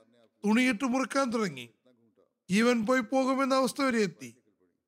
[0.46, 1.70] തുണിയിട്ട് മുറുക്കാൻ തുടങ്ങി.
[2.50, 4.38] ജീവൻ പോയി പോകുമെന്ന അവസ്ഥ വരെ എത്തി.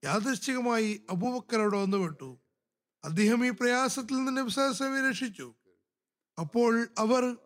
[0.04, 2.38] യാദൃശ്ചികമായി അബൂബക്കർ അവിടെ വന്നുപെട്ടു
[3.04, 5.56] അദ്ദേഹം ഈ പ്രയാസത്തിൽ നിന്ന് നബ്സാസ്ലമെ രക്ഷിച്ചു.
[6.40, 7.38] അപ്പോൾ അവർ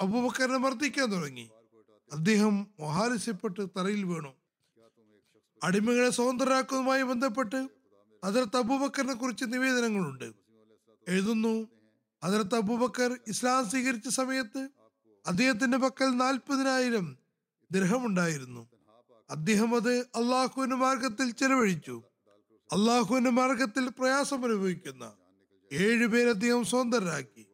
[0.00, 1.50] അബൂബക്കറിനെ മർദ്ദിക്കാൻ തുടങ്ങി.
[2.12, 4.34] അദ്ദേഹം മഹാലസ്യപ്പെട്ട് തറയിൽ വീണു.
[5.62, 7.68] അടിമകളെ സ്വതന്ത്രരാക്കുന്നതുമായി ബന്ധപ്പെട്ട്
[8.24, 10.32] അതിർത്ത് അബൂബക്കറിനെ കുറിച്ച് നിവേദനങ്ങളുണ്ട്.
[11.08, 11.68] എഴുതുന്നു
[12.22, 14.68] അതിർത്ത് അബൂബക്കർ ഇസ്ലാം സ്വീകരിച്ച സമയത്ത്
[15.26, 17.16] അദ്ദേഹത്തിന്റെ പക്കൽ നാൽപ്പതിനായിരം
[17.72, 18.77] ദൃഹമുണ്ടായിരുന്നു
[19.30, 21.96] അദ്ദേഹം അത് അള്ളാഹുവിന്റെ മാർഗത്തിൽ ചെലവഴിച്ചു.
[22.70, 25.04] അള്ളാഹുവിന്റെ മാർഗത്തിൽ പ്രയാസം അനുഭവിക്കുന്ന
[25.72, 27.44] ഏഴുപേരെ അദ്ദേഹം സ്വതന്ത്രരാക്കി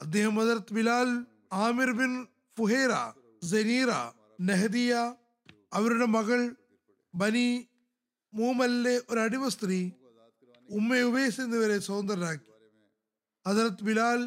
[0.00, 1.10] അദ്ദേഹം ഹദരത്ത് Bilal
[1.52, 2.12] Amir bin
[2.56, 2.92] Fuhaira
[3.50, 3.90] Zanira
[4.40, 4.92] Nahdiya
[5.72, 6.40] അവരുടെ മകൾ
[7.14, 7.68] ബനി
[8.34, 9.90] മൂമലിലെ ഒരു അടിമ സ്ത്രീ
[10.68, 12.50] ഉമ്മ ഉബേസ് എന്നിവരെ സ്വതന്ത്രരാക്കി
[13.46, 14.20] ഹദരത്ത് ബിലാൽ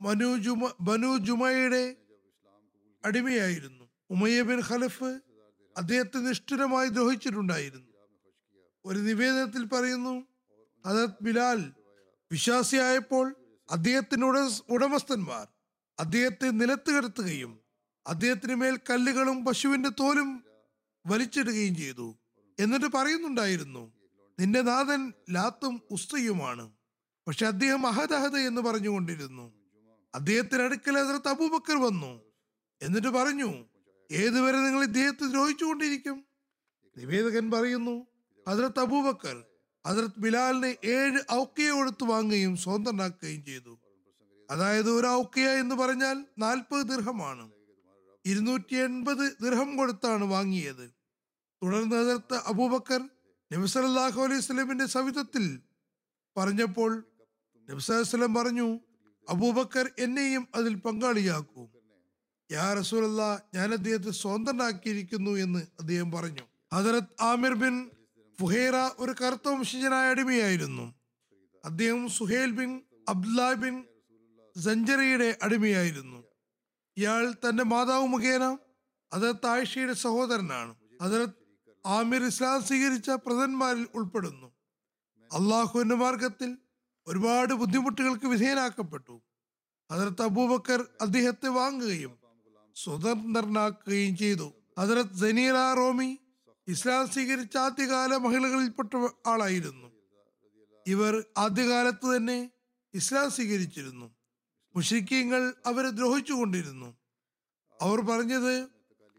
[0.00, 1.84] മനു ജുമ ബനു ജുമയുടെ
[3.04, 3.84] അടിമയായിരുന്നു.
[4.10, 5.10] ഉമയ്യ ബിൻ ഖലഫ്
[5.76, 7.92] അദ്ദേഹത്തെ നിഷ്ഠുരമായി ദ്രോഹിച്ചിട്ടുണ്ടായിരുന്നു.
[8.84, 10.26] ഒരു നിവേദനത്തിൽ പറയുന്നു
[10.86, 11.72] അദത് ബിലാൽ
[12.32, 13.36] വിശ്വാസിയായപ്പോൾ
[13.70, 15.46] അദ്ദേഹത്തിന്റെ ഉട- ഉടമസ്ഥന്മാർ
[16.00, 17.60] അദ്ദേഹത്തെ നിലത്ത് കിടത്തുകയും
[18.06, 20.44] അദ്ദേഹത്തിന് മേൽ കല്ലുകളും പശുവിന്റെ തോലും
[21.06, 22.18] വലിച്ചിടുകയും ചെയ്തു.
[22.60, 23.92] എന്നിട്ട് പറയുന്നുണ്ടായിരുന്നു
[24.40, 26.72] നിന്റെ നാഥൻ ലാത്തും ഉസ്തയുമാണ്.
[27.26, 29.52] പക്ഷെ അദ്ദേഹം അഹദഹത അഹദ് എന്ന് പറഞ്ഞുകൊണ്ടിരുന്നു.
[30.14, 32.20] അദ്ദേഹത്തിന് അടുക്കൽ അതിർത്ത് അബൂബക്കർ വന്നു.
[32.82, 33.64] എന്നിട്ട് പറഞ്ഞു
[34.12, 36.26] ഏതുവരെ നിങ്ങൾ ഇദ്ദേഹത്തെ ദ്രോഹിച്ചുകൊണ്ടിരിക്കും?
[36.98, 38.06] നിവേദകൻ പറയുന്നു
[38.48, 39.44] അതിർത്ത് അബൂബക്കർ
[39.86, 43.80] അതിർത്ത് ബിലാലിനെ ഏഴ് ഔക്കയെ കൊടുത്ത് വാങ്ങുകയും സ്വന്തമാക്കുകയും ചെയ്തു.
[44.50, 47.50] അതായത് ഒരു ഔക്കയ എന്ന് പറഞ്ഞാൽ നാൽപ്പത് ദീർഘമാണ്
[48.26, 50.90] ഇരുന്നൂറ്റി എൺപത് ദീർഘം കൊടുത്താണ് വാങ്ങിയത്.
[51.62, 53.08] തുടർന്ന് അതിർത്ത് അബൂബക്കർ
[53.52, 55.60] നബ്സലാഹു അലൈഹി സ്വലമിന്റെ സവിധത്തിൽ
[56.38, 57.04] പറഞ്ഞപ്പോൾ
[57.70, 58.80] നബ്സലം പറഞ്ഞു
[59.28, 61.73] അബൂബക്കർ എന്നെയും അതിൽ പങ്കാളിയാക്കൂ.
[62.52, 66.42] യാ റസൂലല്ല ഞാൻ അദ്ദേഹത്തെ സ്വന്തനാക്കിയിരിക്കുന്നു എന്ന് അദ്ദേഹം പറഞ്ഞു.
[66.74, 67.90] ഹജറത് ആമിർ ബിൻ
[68.40, 70.94] ഫുഹേറ ഒരു കറുത്ത വംശജനായ അടിമയായിരുന്നു.
[71.64, 73.84] അദ്ദേഹം സുഹേൽ ബിൻ അബ്ദുല്ല ബിൻ
[74.64, 76.24] സഞ്ചറിയുടെ അടിമയായിരുന്നു.
[76.96, 78.58] ഇയാൾ തന്റെ മാതാവ് മുഖേന
[79.12, 80.74] അദർത്ത് ആയിഷയുടെ സഹോദരനാണ്.
[81.00, 81.34] അദർത്ത്
[81.86, 84.46] ആമിർ ഇസ്ലാം സ്വീകരിച്ച പ്രധാന്മാരിൽ ഉൾപ്പെടുന്നു.
[85.32, 86.58] അള്ളാഹുവിന്റെ മാർഗത്തിൽ
[87.06, 89.22] ഒരുപാട് ബുദ്ധിമുട്ടുകൾക്ക് വിധേയനാക്കപ്പെട്ടു.
[89.90, 92.23] അതിർത്ത് അബൂബക്കർ അദ്ദേഹത്തെ വാങ്ങുകയും
[92.74, 94.52] സ്വതന്ത്രനാക്കുകയും ചെയ്തു.
[94.80, 96.18] ഹജറത് സനീറ റോമി
[96.68, 99.88] ഇസ്ലാം സ്വീകരിച്ച ആദ്യകാല മഹിളകളിൽപ്പെട്ട ആളായിരുന്നു.
[100.86, 102.50] ഇവർ ആദ്യകാലത്ത് തന്നെ
[102.94, 104.14] ഇസ്ലാം സ്വീകരിച്ചിരുന്നു.
[104.76, 106.96] മുഷിക്കീങ്ങൾ അവരെ ദ്രോഹിച്ചുകൊണ്ടിരുന്നു
[107.82, 108.68] അവർ പറഞ്ഞത്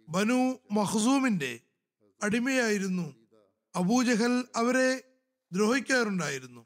[0.09, 1.59] ബനു മഹ്സൂമിന്റെ
[2.23, 3.15] അടിമയായിരുന്നു.
[3.75, 5.03] അബൂജഹൽ അവരെ
[5.53, 6.65] ദ്രോഹിക്കാറുണ്ടായിരുന്നു.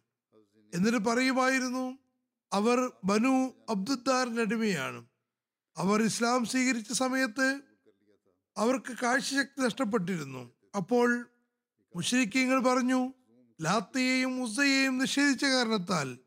[0.73, 1.97] എന്നിട്ട് പറയുമായിരുന്നു
[2.53, 5.08] അവർ ബനു അബ്ദുദ്ദാറിന്റെ അടിമയാണ്.
[5.77, 7.61] അവർ ഇസ്ലാം സ്വീകരിച്ച സമയത്ത്
[8.57, 10.53] അവർക്ക് കാഴ്ചശക്തി നഷ്ടപ്പെട്ടിരുന്നു.
[10.75, 11.29] അപ്പോൾ
[11.95, 13.13] മുഷരിക്കീങ്ങൾ പറഞ്ഞു
[13.61, 16.17] ലാത്തയെയും ഉസയെയും നിഷേധിച്ച കാരണത്താൽ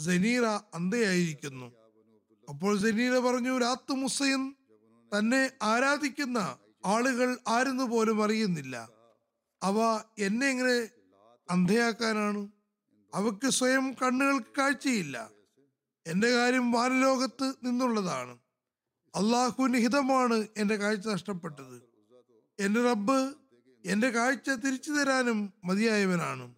[0.00, 1.72] ജനീറ അന്ധയായിരിക്കുന്നു.
[2.48, 4.56] അപ്പോൾ ജനീറ പറഞ്ഞു ലാത്ത് മുസയും
[5.18, 8.88] തന്നെ ആരാധിക്കുന്ന ആളുകൾ ആരെന്ന് പോലും അറിയുന്നില്ല.
[9.62, 10.88] അവ എന്നെ എങ്ങനെ
[11.50, 12.48] അന്ധയാക്കാനാണ്?
[13.14, 15.30] അവക്ക് സ്വയം കണ്ണുകൾക്ക് കാഴ്ചയില്ല.
[16.06, 18.41] എന്റെ കാര്യം വാനലോകത്ത് നിന്നുള്ളതാണ്.
[19.14, 21.82] അള്ളാഹുവിന് ഹിതമാണ് എന്റെ കാഴ്ച നഷ്ടപ്പെട്ടത്.
[22.58, 23.34] എന്റെ റബ്ബ്
[23.86, 26.54] എന്റെ കാഴ്ച തിരിച്ചു തരാനും മതിയായവനാണ്.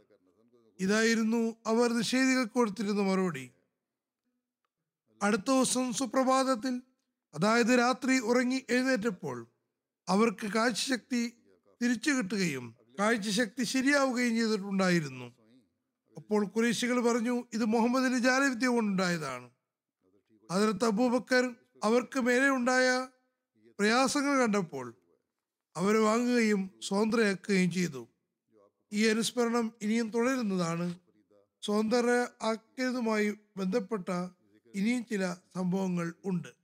[0.81, 3.51] ഇതായിരുന്നു അവർ നിഷേധികൾ കൊടുത്തിരുന്ന മറുപടി.
[5.23, 6.83] അടുത്ത ദിവസം സുപ്രഭാതത്തിൽ
[7.35, 9.47] അതായത് രാത്രി ഉറങ്ങി എഴുന്നേറ്റപ്പോൾ
[10.09, 11.33] അവർക്ക് കാഴ്ചശക്തി
[11.83, 15.25] തിരിച്ചു കിട്ടുകയും കാഴ്ചശക്തി ശരിയാവുകയും ചെയ്തിട്ടുണ്ടായിരുന്നു.
[16.17, 19.51] അപ്പോൾ കുറേശികൾ പറഞ്ഞു ഇത് മുഹമ്മദിന്റെ ജാലവിദ്യ കൊണ്ടുണ്ടായതാണ്.
[20.51, 23.09] അതിർത്ത് അബൂബക്കർ അവർക്ക് മേലെ ഉണ്ടായ
[23.79, 24.95] പ്രയാസങ്ങൾ കണ്ടപ്പോൾ
[25.77, 28.09] അവരെ വാങ്ങുകയും സ്വതന്ത്രയാക്കുകയും ചെയ്തു.
[28.93, 30.95] ഈ അനുസ്മരണം ഇനിയും തുടരുന്നതാണ്.
[31.63, 34.09] സ്വതന്ത്ര ആക്കിയതുമായി ബന്ധപ്പെട്ട
[34.75, 36.64] ഇനിയും ചില സംഭവങ്ങൾ ഉണ്ട്.